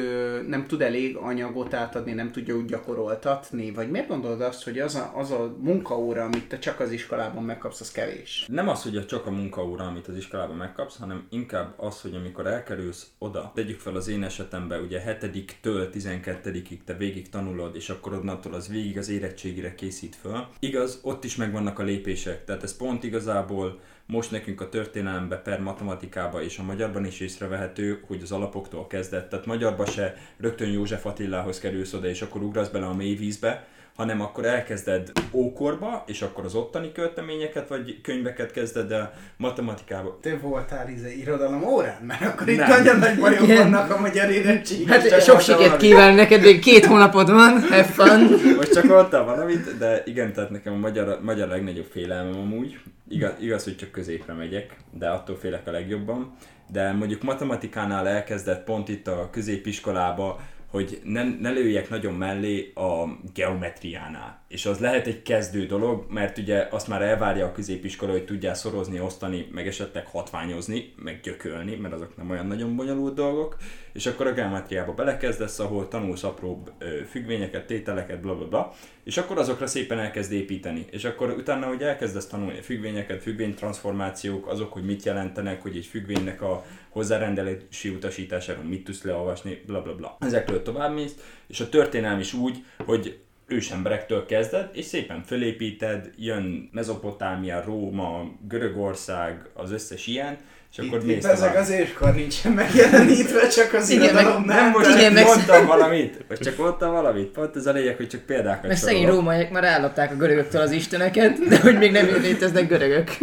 [0.48, 3.70] nem tud elég anyagot átadni, nem tudja úgy gyakoroltatni?
[3.70, 7.44] Vagy miért gondolod azt, hogy az a, az a munkaóra, amit te csak az iskolában
[7.44, 8.46] megkapsz, az kevés?
[8.48, 12.46] Nem az, hogy csak a munkaóra, amit az iskolában megkapsz, hanem inkább az, hogy amikor
[12.46, 18.12] elkerülsz oda, tegyük fel az én esetemben, ugye 7-től 12-ig te végig tanulod, és akkor
[18.12, 20.46] onnantól az végig az érettségire készít föl.
[20.58, 25.60] Igaz, ott is megvannak a lépések, tehát ez pont igazából most nekünk a történelembe per
[25.60, 29.28] matematikába és a magyarban is észrevehető, hogy az alapoktól kezdett.
[29.28, 33.66] Tehát magyarba se rögtön József Attilához kerülsz oda, és akkor ugrasz bele a mély vízbe,
[34.00, 40.18] hanem akkor elkezded ókorba, és akkor az ottani költeményeket vagy könyveket kezded el matematikába.
[40.22, 42.02] Te voltál izé irodalom órán?
[42.02, 42.68] Mert akkor itt Nem.
[42.68, 44.88] nagyon nagy bajok vannak a magyar érettség.
[44.88, 48.20] Hát sok sikert kívánok neked, még két hónapod van, have fun.
[48.56, 52.78] Most csak mondtam valamit, de igen, tehát nekem a magyar, magyar legnagyobb félelmem amúgy.
[53.08, 56.34] Igaz, igaz, hogy csak középre megyek, de attól félek a legjobban.
[56.72, 60.40] De mondjuk matematikánál elkezdett pont itt a középiskolába,
[60.70, 64.39] hogy ne, ne lőjek nagyon mellé a geometriánál.
[64.50, 68.54] És az lehet egy kezdő dolog, mert ugye azt már elvárja a középiskola, hogy tudjál
[68.54, 73.56] szorozni, osztani, meg esetleg hatványozni, meg gyökölni, mert azok nem olyan nagyon bonyolult dolgok,
[73.92, 76.72] és akkor a geometriába belekezdesz, ahol tanulsz apróbb
[77.10, 78.72] függvényeket, tételeket, bla bla bla,
[79.04, 80.86] és akkor azokra szépen elkezd építeni.
[80.90, 85.86] És akkor utána, hogy elkezdesz tanulni a függvényeket, függvénytranszformációk, azok, hogy mit jelentenek, hogy egy
[85.86, 90.16] függvénynek a hozzárendelési utasításáról mit tudsz leolvasni, bla bla bla.
[90.20, 91.14] Ezekről tovább mész,
[91.46, 93.18] és a történelm is úgy, hogy
[93.52, 100.36] ősemberektől kezded, és szépen fölépíted, jön Mezopotámia, Róma, Görögország, az összes ilyen,
[100.72, 104.90] és itt, akkor itt ezek az éskor nincsen megjelenítve, csak az igen, meg, nem most
[104.90, 108.66] igen, meg mondtam valamit, vagy csak mondtam valamit, pont ez a lényeg, hogy csak példákat
[108.66, 113.10] Mert szegény rómaiak már ellopták a görögöktől az isteneket, de hogy még nem léteznek görögök.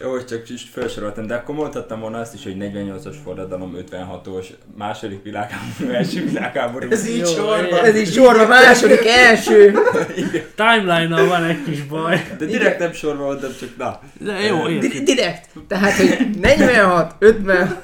[0.00, 4.46] Jó, hogy csak is felsoroltam, de akkor mondhattam volna azt is, hogy 48-as forradalom, 56-os,
[4.76, 6.90] második világháború, első világháború.
[6.90, 7.82] Ez így sorba.
[7.82, 9.78] Ez így sorba, második, első.
[10.56, 12.26] Timeline-nal van egy kis baj.
[12.38, 14.00] De direkt nem sorba mondtam, csak na.
[14.18, 15.02] De jó, érted.
[15.02, 15.48] Direkt.
[15.68, 17.76] Tehát, hogy 46, 50,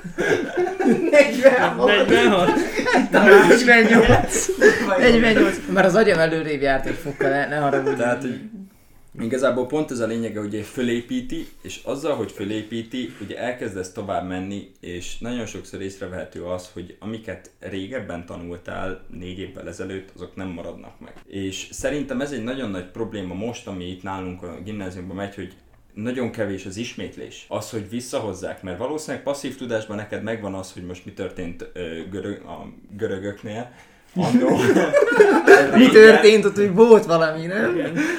[1.10, 2.50] 46, 46,
[3.66, 4.46] 48,
[4.98, 5.56] 48.
[5.72, 7.96] Már az agyam előrébb járt egy fokkal, ne, ne haragudj.
[7.96, 8.40] Tehát, hogy
[9.20, 14.70] Igazából pont ez a lényege, hogy fölépíti, és azzal, hogy fölépíti, ugye elkezdesz tovább menni,
[14.80, 21.00] és nagyon sokszor észrevehető az, hogy amiket régebben tanultál négy évvel ezelőtt, azok nem maradnak
[21.00, 21.12] meg.
[21.26, 25.54] És szerintem ez egy nagyon nagy probléma most, ami itt nálunk a gimnáziumban megy, hogy
[25.94, 27.46] nagyon kevés az ismétlés.
[27.48, 32.08] Az, hogy visszahozzák, mert valószínűleg passzív tudásban neked megvan az, hogy most mi történt ö,
[32.10, 33.72] görög, a görögöknél.
[35.78, 37.76] Mi történt ott, hogy volt valami, nem?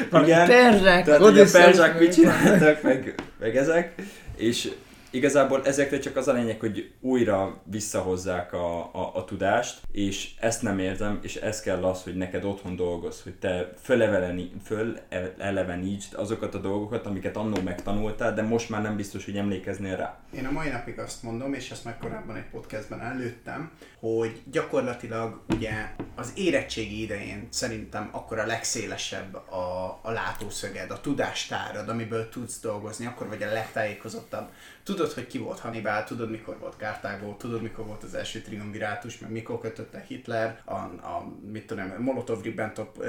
[0.10, 0.48] Valami Igen.
[0.48, 3.94] perzsák, Tehát ugye a perzsák mit csináltak, meg, meg ezek,
[4.38, 4.70] és
[5.16, 10.62] igazából ezekre csak az a lényeg, hogy újra visszahozzák a, a, a tudást, és ezt
[10.62, 16.60] nem érzem, és ez kell az, hogy neked otthon dolgoz, hogy te fölelevenítsd azokat a
[16.60, 20.20] dolgokat, amiket annó megtanultál, de most már nem biztos, hogy emlékeznél rá.
[20.34, 25.42] Én a mai napig azt mondom, és ezt már korábban egy podcastben előttem, hogy gyakorlatilag
[25.50, 25.72] ugye
[26.16, 33.06] az érettségi idején szerintem akkor a legszélesebb a, a látószöged, a tudástárad, amiből tudsz dolgozni,
[33.06, 34.50] akkor vagy a legtájékozottabb.
[34.86, 39.20] Tudod, hogy ki volt Hannibal, tudod, mikor volt Kártágó, tudod, mikor volt az első triumvirátus,
[39.20, 43.04] meg mikor kötötte Hitler, a, a mit tudom, Molotov-Ribbentrop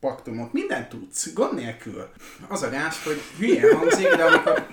[0.00, 2.08] paktumot, mindent tudsz, gond nélkül.
[2.48, 4.66] Az a gáz, hogy hülye hangzik, de amikor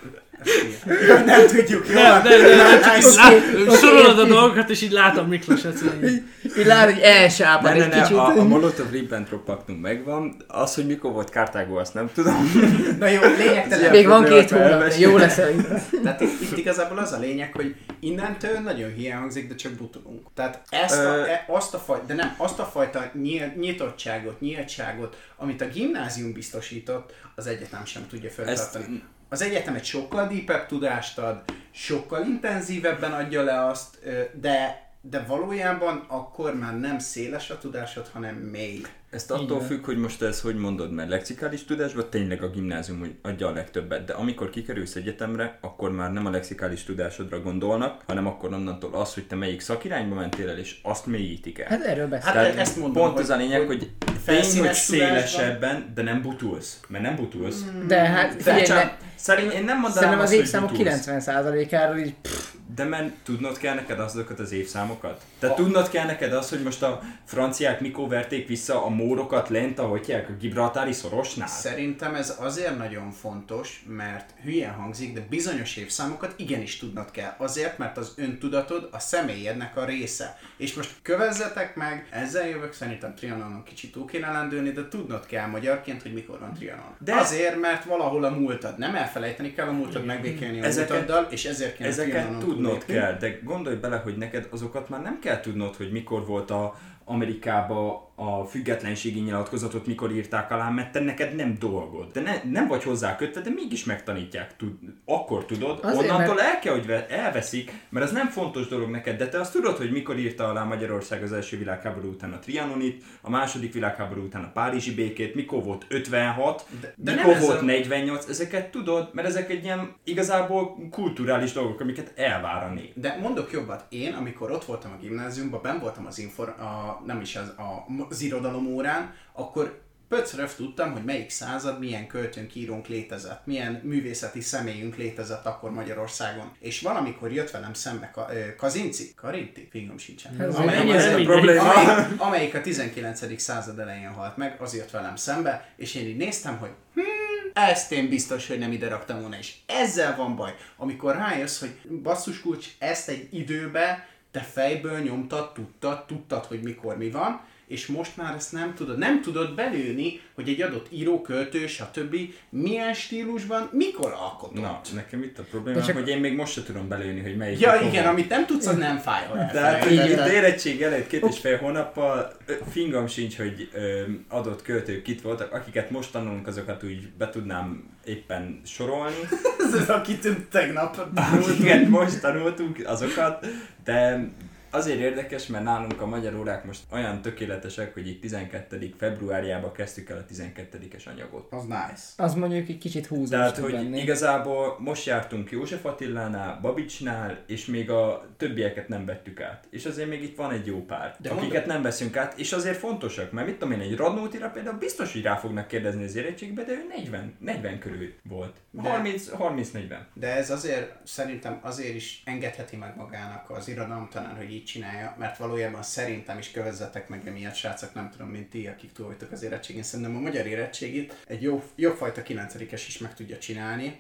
[1.26, 1.94] nem tudjuk, jó?
[1.94, 5.64] Nem, nem, nem, nem, sorolod a dolgokat, és így látom Miklós
[6.04, 6.24] így,
[6.58, 8.18] így látom, hogy elsápad egy kicsit.
[8.18, 12.52] A, a Molotov-Ribbentrop paktum megvan, az, hogy mikor volt Kártágó, azt nem tudom.
[13.00, 13.92] Na jó, lényegtelen.
[13.92, 15.36] Még van két hónap, jó lesz
[16.04, 20.28] Tehát itt, igazából az a lényeg, hogy innentől nagyon hiány hangzik, de csak butulunk.
[20.34, 23.12] Tehát ezt a, e, azt a fajta, de nem, azt a fajta
[23.56, 30.28] nyitottságot, nyíltságot, amit a gimnázium biztosított, az egyetem sem tudja feltartani az egyetem egy sokkal
[30.28, 34.00] deepebb tudást ad, sokkal intenzívebben adja le azt,
[34.40, 38.82] de de valójában akkor már nem széles a tudásod, hanem mély.
[39.10, 43.48] Ezt attól függ, hogy most ez hogy mondod, mert lexikális tudásban tényleg a gimnázium adja
[43.48, 48.54] a legtöbbet, de amikor kikerülsz egyetemre, akkor már nem a lexikális tudásodra gondolnak, hanem akkor
[48.54, 51.68] onnantól az, hogy te melyik szakirányba mentél el, és azt mélyítik el.
[51.70, 52.26] Hát erről beszél.
[52.32, 56.02] Hát Tehát ezt mondom, pont hogy- az a lényeg, hogy, hogy tény, hogy szélesebben, de
[56.02, 56.80] nem butulsz.
[56.88, 57.64] Mert nem butulsz.
[57.88, 61.08] De hát figyelj, csak, ne, szerint én nem mondanám szerintem azt, az évszámok butulsz.
[61.08, 62.48] 90%-áról így pff,
[62.78, 65.22] De mert tudnod kell neked azokat az évszámokat?
[65.40, 69.80] Tehát tudnod kell neked az, hogy most a franciák mikor verték vissza a mórokat lent,
[69.80, 71.48] ahogy a Gibraltári szorosnál?
[71.48, 77.34] Szerintem ez azért nagyon fontos, mert hülyen hangzik, de bizonyos évszámokat igenis tudnod kell.
[77.38, 80.38] Azért, mert az öntudatod a személyednek a része.
[80.58, 85.48] És most kövezzetek meg, ezzel jövök, szerintem Trianonon kicsit túl kéne lendülni, de tudnod kell
[85.48, 86.96] magyarként, hogy mikor van Trianon.
[87.00, 88.78] De azért, mert valahol a múltad.
[88.78, 92.86] Nem elfelejteni kell a múltad, megbékélni a Ezeket- múltaddal, és ezért kéne Ezeket Trianonon tudnod
[92.86, 96.76] kell, de gondolj bele, hogy neked azokat már nem kell tudnod, hogy mikor volt a
[97.06, 102.12] Amerikába a függetlenségi nyilatkozatot, mikor írták alá, mert te neked nem dolgod.
[102.12, 104.56] De ne, nem vagy hozzá kötve, de mégis megtanítják.
[104.56, 104.72] Tud,
[105.06, 108.90] akkor tudod, Azért, onnantól mert- el kell, hogy ve- elveszik, mert az nem fontos dolog
[108.90, 112.40] neked, de te azt tudod, hogy mikor írta alá Magyarország az első világháború után a
[112.40, 117.20] Trianonit, a második világháború után a Párizsi békét, mikor volt 56, De- de, de nem
[117.20, 122.14] mikor ez volt a- 48, ezeket tudod, mert ezek egy ilyen igazából kulturális dolgok, amiket
[122.16, 122.92] elvár a nép.
[122.96, 127.22] De mondok jobbat, én, amikor ott voltam a gimnáziumban, ben voltam az, infor, a, nem
[127.22, 132.88] is az, a, az irodalom órán, akkor pöcröv tudtam, hogy melyik század, milyen költőnk, írónk
[132.88, 136.52] létezett, milyen művészeti személyünk létezett akkor Magyarországon.
[136.60, 140.42] És valamikor jött velem szembe Ka- ö, Kazinci, Karinti, fingom sincsen.
[140.42, 141.74] Ez Amelyik, nem a probléma.
[141.74, 143.42] amelyik, amelyik a 19.
[143.42, 147.92] század elején halt meg, az jött velem szembe, és én így néztem, hogy hmm, ezt
[147.92, 150.56] én biztos, hogy nem ide raktam volna, és ezzel van baj.
[150.78, 156.98] Amikor rájössz, hogy basszus kulcs, ezt egy időbe te fejből nyomtad, tudtad, tudtad, hogy mikor
[156.98, 158.98] mi van, és most már ezt nem tudod.
[158.98, 162.16] Nem tudod belőni, hogy egy adott író, költő, stb.
[162.50, 164.62] milyen stílusban, mikor alkotott.
[164.62, 167.60] Na, nekem itt a probléma, csak- hogy én még most se tudom belőni, hogy melyik.
[167.60, 168.14] Ja, igen, van.
[168.14, 172.32] amit nem tudsz, az nem fáj, Tehát így itt érettség előtt két és fél hónappal
[172.72, 177.90] fingam sincs, hogy ö, adott költők kit voltak, akiket most tanulunk, azokat úgy be tudnám
[178.06, 179.16] éppen sorolni.
[179.68, 183.46] Ez az, akit tegnap Akiket most tanultunk, azokat,
[183.84, 184.30] de
[184.70, 188.94] azért érdekes, mert nálunk a magyar órák most olyan tökéletesek, hogy itt 12.
[188.98, 191.54] februárjában kezdtük el a 12-es anyagot.
[191.54, 192.04] Az nice.
[192.18, 194.02] az mondjuk egy kicsit húzós Tehát, hogy lenni.
[194.02, 199.68] igazából most jártunk József Attilánál, Babicsnál, és még a többieket nem vettük át.
[199.70, 202.52] És azért még itt van egy jó pár, De akiket mondom- nem veszünk át, és
[202.54, 206.16] azért fontosak, mert mit tudom én, egy Radnótira például biztos, hogy rá fognak kérdezni az
[206.16, 208.56] érettségbe, de ő 40, 40 körül volt.
[208.72, 209.98] De- 30, 30-40.
[210.14, 215.38] De ez azért, szerintem azért is engedheti meg magának az irodalomtanár, hogy így csinálja, mert
[215.38, 219.44] valójában szerintem is kövezzetek meg emiatt, srácok, nem tudom, mint ti, akik túl vagytok az
[219.44, 219.84] érettségén.
[219.84, 224.00] Szerintem a magyar érettségit egy jó, jobbfajta 9 is meg tudja csinálni.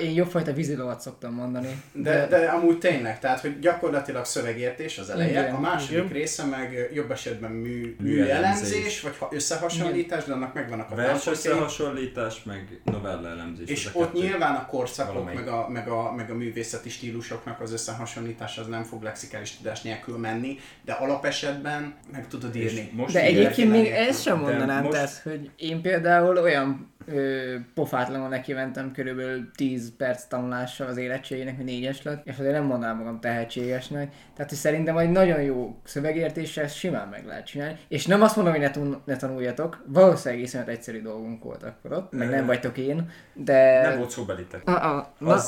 [0.00, 1.82] Én jobbfajta vízilovat szoktam mondani.
[1.92, 6.08] De, de amúgy tényleg, tehát hogy gyakorlatilag szövegértés az eleje, Igen, a második igen.
[6.12, 9.00] része meg jobb esetben mű, Műelemzés.
[9.00, 13.68] vagy ha összehasonlítás, de annak megvannak a Vers összehasonlítás, meg novella elemzés.
[13.68, 14.26] És ott kettő.
[14.26, 15.38] nyilván a korszakok, valamelyik.
[15.40, 19.82] meg a, meg, a, meg a művészeti stílusoknak az összehasonlítása az nem fog lexikális tudás
[19.82, 22.90] nélkül menni, de alapesetben meg tudod És írni.
[22.94, 27.54] most De egyébként még ezt sem De mondanám, most- tehát, hogy én például olyan ö,
[27.74, 32.64] pofátlanul neki mentem körülbelül 10 perc tanulással az érettségének, hogy négyes lett, és azért nem
[32.64, 34.12] mondanám magam tehetségesnek.
[34.34, 37.76] Tehát, hogy szerintem egy nagyon jó szövegértéssel ezt simán meg lehet csinálni.
[37.88, 41.92] És nem azt mondom, hogy ne, tun- ne tanuljatok, valószínűleg iszonyat egyszerű dolgunk volt akkor
[41.92, 43.80] ott, meg nem vagytok én, de...
[43.82, 44.62] Nem volt szóbelitek.
[44.64, 45.06] Ah, ah,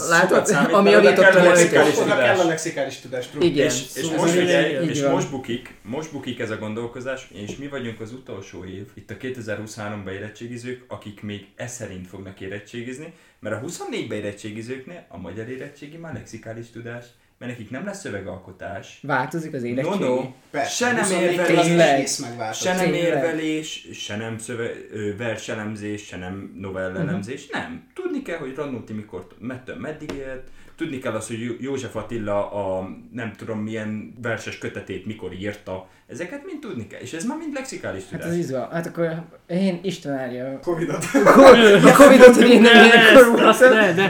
[0.08, 2.18] látod, ami a lexikális tudás.
[2.18, 3.28] kell a lexikális tudás.
[3.40, 3.66] Igen.
[3.66, 7.68] És, és, Szóval most, ugye, és most bukik, most bukik ez a gondolkozás, és mi
[7.68, 13.62] vagyunk az utolsó év, itt a 2023-ban érettségizők, akik még e szerint fognak érettségizni, mert
[13.62, 17.04] a 24-ben érettségizőknél a magyar érettségi már lexikális tudás,
[17.38, 20.00] mert nekik nem lesz szövegalkotás, Változik az no, érettség.
[20.00, 22.20] no, Persze, se nem 24 érvelés,
[22.52, 24.70] se nem érvelés, se nem szöve,
[25.16, 27.58] verselemzés, se nem novellelemzés, Mhm.
[27.60, 27.86] nem.
[27.94, 30.48] Tudni kell, hogy Radnóti mikor, mettől meddig élt,
[30.80, 35.88] tudni kell az, hogy Jó- József Attila a nem tudom milyen verses kötetét mikor írta,
[36.06, 38.26] ezeket mind tudni kell, és ez már mind lexikális Hát tudás.
[38.26, 38.68] az izgal.
[38.72, 40.58] Hát akkor én Isten állja.
[40.58, 41.04] Covidot.
[41.90, 43.64] A Covid-ot, hogy én nem Ne, ilyenkor azt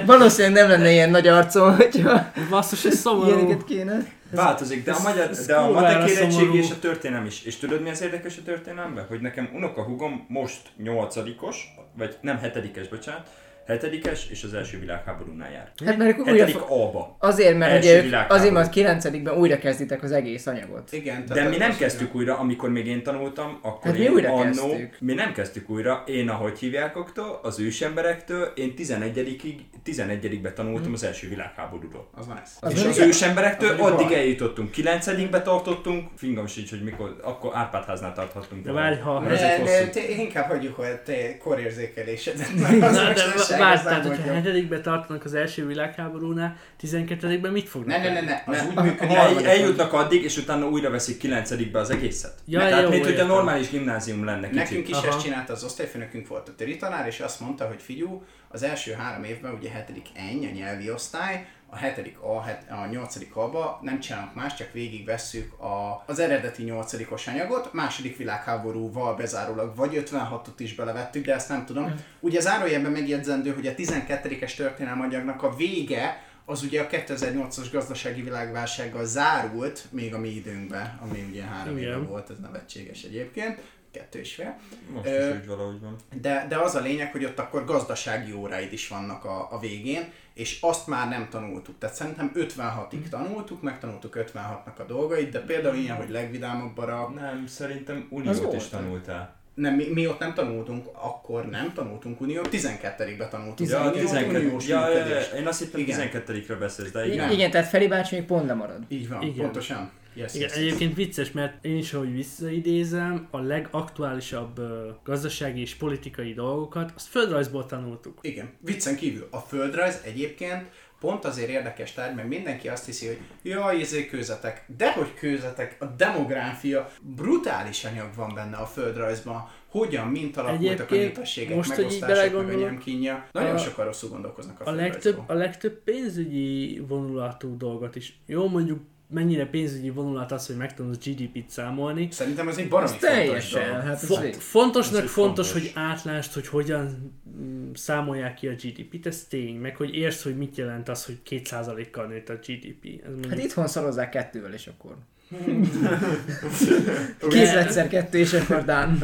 [0.06, 3.26] Valószínűleg nem lenne ilyen nagy arcom, hogyha Basszus, ez szomorú.
[3.28, 4.06] ilyeneket kéne.
[4.30, 6.56] Változik, de a, magyar, ez de a matek érettségi szomorú.
[6.56, 7.44] és a történelem is.
[7.44, 9.04] És tudod mi az érdekes a történelemben?
[9.08, 13.28] Hogy nekem unokahúgom most nyolcadikos, vagy nem hetedikes, bocsánat,
[13.66, 15.70] hetedikes, és az első világháborúnál jár.
[15.86, 17.16] Hát mert akkor újra, Hetedik fo- A-ba.
[17.18, 19.04] azért, mert Első ugye ők, azért, mert 9
[19.38, 20.92] újra kezditek az egész anyagot.
[20.92, 24.10] Igen, De mi nem az- kezdtük újra, amikor még én tanultam, akkor Hát mi én
[24.12, 24.96] újra annó, kezdtük.
[25.00, 31.28] mi nem kezdtük újra, én ahogy hívjákoktól, az ősemberektől, én 11 11 tanultam az első
[31.28, 32.10] világháborúról.
[32.14, 32.40] Az nice.
[32.60, 34.18] Az és mondjuk- az ősemberektől az addig baj.
[34.18, 38.64] eljutottunk, 9 tartottunk, fingam sincs, hogy mikor, akkor Árpádháznál tarthattunk.
[38.64, 39.20] De várj, ha...
[39.28, 42.46] De hosszú- te, inkább hagyjuk, hogy te korérzékelésedet.
[42.80, 44.50] az Na, de mesterság, várj, az nem tehát, hogyha mondja.
[44.50, 48.72] hetedikbe tartanak az első világháborúnál, 12-ben mit fognak Ne, ne, ne, ne, az Ne, úgy
[48.76, 52.34] a- működik, el, hogy- eljutnak addig, és utána újra veszik 9 az egészet.
[52.46, 53.26] Ja, Tehát, jó, mint hogy a értem.
[53.28, 54.54] normális gimnázium lenne kicsit.
[54.54, 55.06] Nekünk is Aha.
[55.06, 58.92] ezt csinálta az osztályfőnökünk volt a töri tanár, és azt mondta, hogy figyú, az első
[58.92, 63.78] három évben ugye hetedik eny, a nyelvi osztály, a hetedik A, het, a nyolcadik A-ba
[63.82, 70.54] nem csinálunk más, csak végigvesszük a, az eredeti nyolcadikos anyagot, második világháborúval bezárólag vagy 56-ot
[70.56, 71.94] is belevettük, de ezt nem tudom.
[72.20, 79.04] Ugye zárójelben megjegyzendő, hogy a 12-es történelmanyagnak a vége az ugye a 2008-as gazdasági világválsággal
[79.04, 83.60] zárult, még a mi időnkben, ami ugye három éve volt, ez nevetséges egyébként,
[83.92, 84.56] kettő és fél.
[84.94, 85.96] Most Ö, is úgy valahogy van.
[86.20, 90.12] De, de az a lényeg, hogy ott akkor gazdasági óráid is vannak a, a végén,
[90.34, 91.78] és azt már nem tanultuk.
[91.78, 97.46] Tehát szerintem 56-ig tanultuk, megtanultuk 56-nak a dolgait, de például ilyen, hogy legvidámabb barak, Nem,
[97.46, 99.34] szerintem uniót is tanultál.
[99.54, 104.38] nem, mi, mi ott nem tanultunk, akkor nem tanultunk uniót, 12-be tanultunk Ja, uniót, 12,
[104.38, 105.32] uniós ja, működést.
[105.32, 106.08] én azt hittem Igen.
[106.12, 107.12] 12-re beszélsz, de Igen.
[107.14, 107.30] igen.
[107.30, 108.82] Igen, tehát Feri bácsi még pont lemarad.
[108.88, 109.36] Így van, Igen.
[109.36, 109.90] pontosan.
[110.14, 110.66] Yes, Igen, yes, yes.
[110.66, 114.66] egyébként vicces, mert én is, ahogy visszaidézem, a legaktuálisabb uh,
[115.04, 118.18] gazdasági és politikai dolgokat, azt földrajzból tanultuk.
[118.22, 119.28] Igen, viccen kívül.
[119.30, 120.64] A földrajz egyébként
[121.00, 124.64] pont azért érdekes tárgy, mert mindenki azt hiszi, hogy jaj, izé kőzetek.
[124.76, 129.48] De hogy kőzetek, a demográfia, brutális anyag van benne a földrajzban.
[129.68, 133.26] Hogyan, mint alakultak a népességek, most, megosztások, meg a nyemkínja.
[133.32, 138.20] Nagyon a- sokan rosszul gondolkoznak a, A legtöbb, a legtöbb pénzügyi vonulatú dolgot is.
[138.26, 138.80] Jó, mondjuk
[139.10, 142.08] mennyire pénzügyi vonulat az, hogy megtanulsz GDP-t számolni.
[142.10, 143.82] Szerintem ez egy baromi fontos teljesen, dolog.
[143.84, 144.34] hát ez Fo- vég.
[144.34, 145.72] fontosnak Ez fontos, fontos.
[145.72, 150.36] hogy átlásd, hogy hogyan mm, számolják ki a GDP-t, ez tény, meg hogy értsd, hogy
[150.36, 152.84] mit jelent az, hogy 2%-kal nőtt a GDP.
[153.04, 154.96] Ez mondjuk Hát itthon szarozzák kettővel, és akkor.
[157.28, 158.98] Kézletszer kettő, és akkor dán.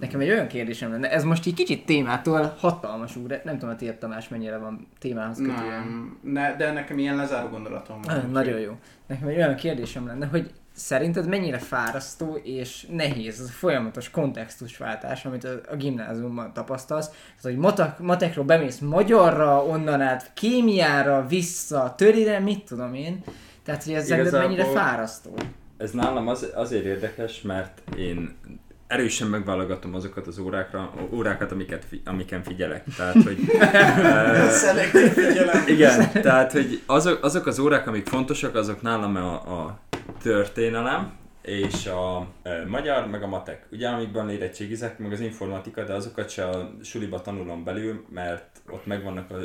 [0.00, 3.76] Nekem egy olyan kérdésem lenne, ez most így kicsit témától hatalmas úr, nem tudom, a
[3.76, 6.16] tiéd Tamás mennyire van témához kötően.
[6.22, 8.16] Ne, de nekem ilyen lezáró gondolatom van.
[8.16, 8.78] Ah, Nagyon jó.
[9.06, 15.24] Nekem egy olyan kérdésem lenne, hogy szerinted mennyire fárasztó és nehéz az a folyamatos kontextusváltás,
[15.24, 17.08] amit a, a gimnáziumban tapasztalsz.
[17.08, 23.22] Tehát, hogy matek, matekról bemész magyarra, onnan át kémiára, vissza, törire, mit tudom én.
[23.68, 25.34] Tehát, hogy ez Igazából- mennyire fárasztó.
[25.76, 28.36] Ez nálam az, azért érdekes, mert én
[28.86, 32.84] erősen megválogatom azokat az órákra, órákat, amiket, amiken figyelek.
[32.96, 33.38] Tehát, hogy...
[33.60, 35.64] eh, Szelektív figyelem.
[35.66, 39.78] Igen, tehát, hogy azok, azok az órák, amik fontosak, azok nálam a, a
[40.22, 41.12] történelem,
[41.42, 43.66] és a e, magyar, meg a matek.
[43.72, 48.86] Ugye, amikben érettségizek, meg az informatika, de azokat se a suliba tanulom belül, mert ott
[48.86, 49.36] megvannak a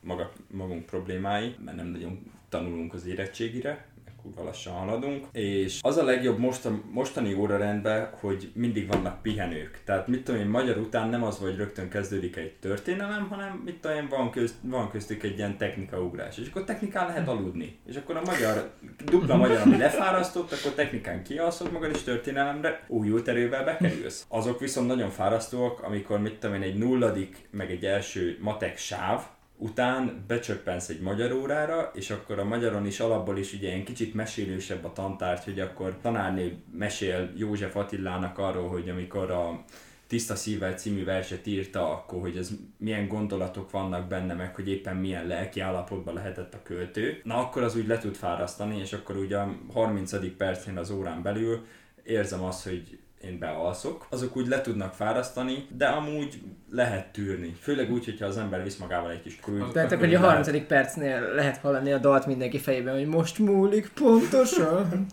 [0.00, 3.86] maga, magunk problémái, mert nem nagyon tanulunk az érettségire,
[4.26, 9.80] kurva lassan haladunk, és az a legjobb most a mostani órarendben, hogy mindig vannak pihenők.
[9.84, 13.80] Tehát mit tudom én, magyar után nem az, hogy rögtön kezdődik egy történelem, hanem mit
[13.80, 17.78] tudom én, van, közt, van köztük egy ilyen technikaugrás, és akkor technikán lehet aludni.
[17.86, 18.70] És akkor a magyar,
[19.04, 24.26] dupla magyar, ami lefárasztott, akkor technikán kialszod magad, és történelemre újult erővel bekerülsz.
[24.28, 29.22] Azok viszont nagyon fárasztóak, amikor mit tudom én, egy nulladik, meg egy első matek sáv,
[29.56, 34.14] után becsöppensz egy magyar órára, és akkor a magyaron is alapból is ugye ilyen kicsit
[34.14, 39.64] mesélősebb a tantárgy, hogy akkor tanárné mesél József Attilának arról, hogy amikor a
[40.06, 44.96] Tiszta szívvel című verset írta, akkor hogy ez milyen gondolatok vannak benne, meg hogy éppen
[44.96, 47.20] milyen lelki állapotban lehetett a költő.
[47.24, 50.36] Na akkor az úgy le tud fárasztani, és akkor ugye a 30.
[50.36, 51.66] percén az órán belül
[52.02, 57.56] érzem azt, hogy én bealszok, azok úgy le tudnak fárasztani, de amúgy lehet tűrni.
[57.60, 59.72] Főleg úgy, hogyha az ember visz magával egy kis krült.
[59.72, 60.66] Tehát akkor a 30.
[60.66, 65.06] percnél lehet hallani a dalt mindenki fejében, hogy most múlik pontosan.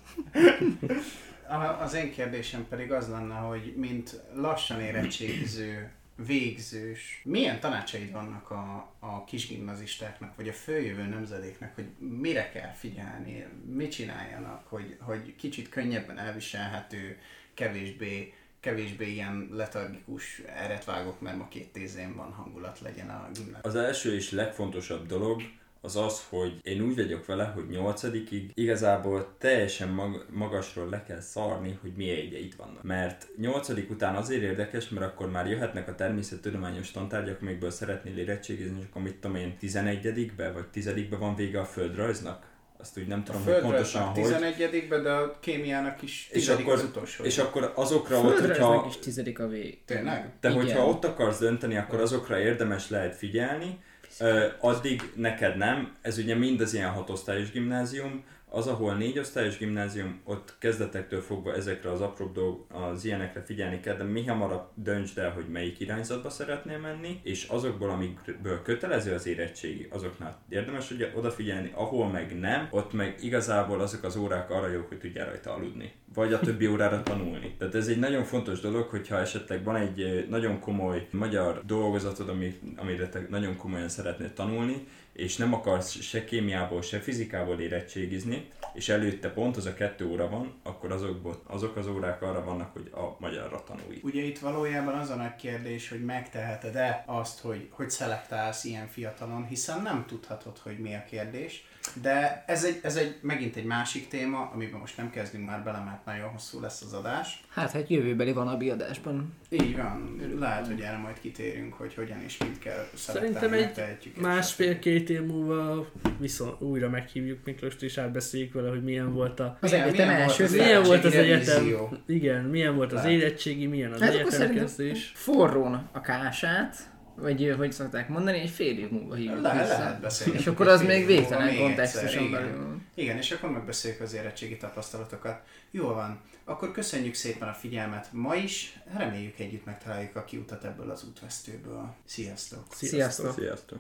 [1.48, 8.50] A- Az én kérdésem pedig az lenne, hogy mint lassan érettségiző, végzős, milyen tanácsaid vannak
[8.52, 15.36] a, a kisgimnazistáknak, vagy a följövő nemzedéknek, hogy mire kell figyelni, mit csináljanak, hogy, hogy
[15.36, 17.18] kicsit könnyebben elviselhető,
[17.54, 23.60] kevésbé, kevésbé ilyen letargikus eretvágok, mert ma két tézén van hangulat legyen a gimnázium.
[23.62, 25.42] Az első és legfontosabb dolog
[25.86, 31.20] az az, hogy én úgy vagyok vele, hogy nyolcadikig igazából teljesen mag- magasról le kell
[31.20, 32.84] szarni, hogy milyen jegyeit vannak.
[32.84, 38.80] Mert nyolcadik után azért érdekes, mert akkor már jöhetnek a természettudományos tantárgyak, amikből szeretnél érettségizni,
[38.80, 42.52] és akkor mit tudom én, 11-be vagy 10 van vége a földrajznak?
[42.84, 44.24] Azt úgy nem A tudom, hogy pontosan hogy.
[44.24, 44.60] 11
[45.04, 47.24] de a kémiának is És 10 akkor, az utolsó.
[47.24, 49.86] és akkor azokra ott, hogyha, is tizedik a vég.
[49.86, 50.30] Tényleg?
[50.42, 50.62] de Igen.
[50.62, 53.80] hogyha ott akarsz dönteni, akkor azokra érdemes lehet figyelni,
[54.20, 58.24] Ö, addig neked nem, ez ugye mind az ilyen hatosztályos gimnázium,
[58.56, 63.80] az, ahol négy osztályos gimnázium, ott kezdetektől fogva ezekre az apróbb dolg, az ilyenekre figyelni
[63.80, 69.14] kell, de mi hamarabb döntsd el, hogy melyik irányzatba szeretnél menni, és azokból, amikből kötelező
[69.14, 74.50] az érettségi, azoknál érdemes ugye odafigyelni, ahol meg nem, ott meg igazából azok az órák
[74.50, 75.92] arra jók, hogy tudjál rajta aludni.
[76.14, 77.56] Vagy a többi órára tanulni.
[77.58, 82.60] Tehát ez egy nagyon fontos dolog, hogyha esetleg van egy nagyon komoly magyar dolgozatod, ami,
[82.76, 88.90] amire te nagyon komolyan szeretnél tanulni, és nem akarsz se kémiából, se fizikából érettségizni, és
[88.90, 92.90] előtte pont az a kettő óra van, akkor azokból, azok az órák arra vannak, hogy
[92.94, 94.00] a magyarra tanulj.
[94.04, 99.46] Ugye itt valójában az a nagy kérdés, hogy megteheted-e azt, hogy, hogy szelektálsz ilyen fiatalon,
[99.46, 101.66] hiszen nem tudhatod, hogy mi a kérdés.
[102.02, 105.80] De ez egy, ez egy megint egy másik téma, amiben most nem kezdünk már bele,
[105.80, 107.44] mert nagyon hosszú lesz az adás.
[107.50, 109.34] Hát, hát jövőbeli van a biadásban.
[109.50, 114.14] Így van, lehet, hogy erre majd kitérünk, hogy hogyan és mit kell Szerintem egy.
[114.22, 115.88] Másfél-két év múlva
[116.20, 119.58] viszont újra meghívjuk Miklóst, és átbeszéljük vele, hogy milyen volt a...
[119.62, 121.88] Az egyetem milyen volt első az Milyen volt az egyetem?
[122.06, 123.12] Igen, milyen volt az Lehet.
[123.12, 125.12] érettségi, milyen az Hát akkor egyetem szerintem kezdés.
[125.16, 129.78] forrón a kását, vagy hogy szokták mondani, egy fél év múlva hívjuk Le, vissza.
[129.78, 130.40] lehet beszélni.
[130.40, 132.82] És akkor az még végtelen kontextuson belül.
[132.96, 135.42] Igen, és akkor megbeszéljük az érettségi tapasztalatokat.
[135.72, 136.22] Jól van.
[136.46, 138.80] Akkor köszönjük szépen a figyelmet ma is.
[138.98, 141.96] Reméljük együtt megtaláljuk a kiutat ebből az útvesztőből.
[142.06, 142.64] Sziasztok!
[142.70, 143.34] Sziasztok!
[143.34, 143.80] Sziasztok!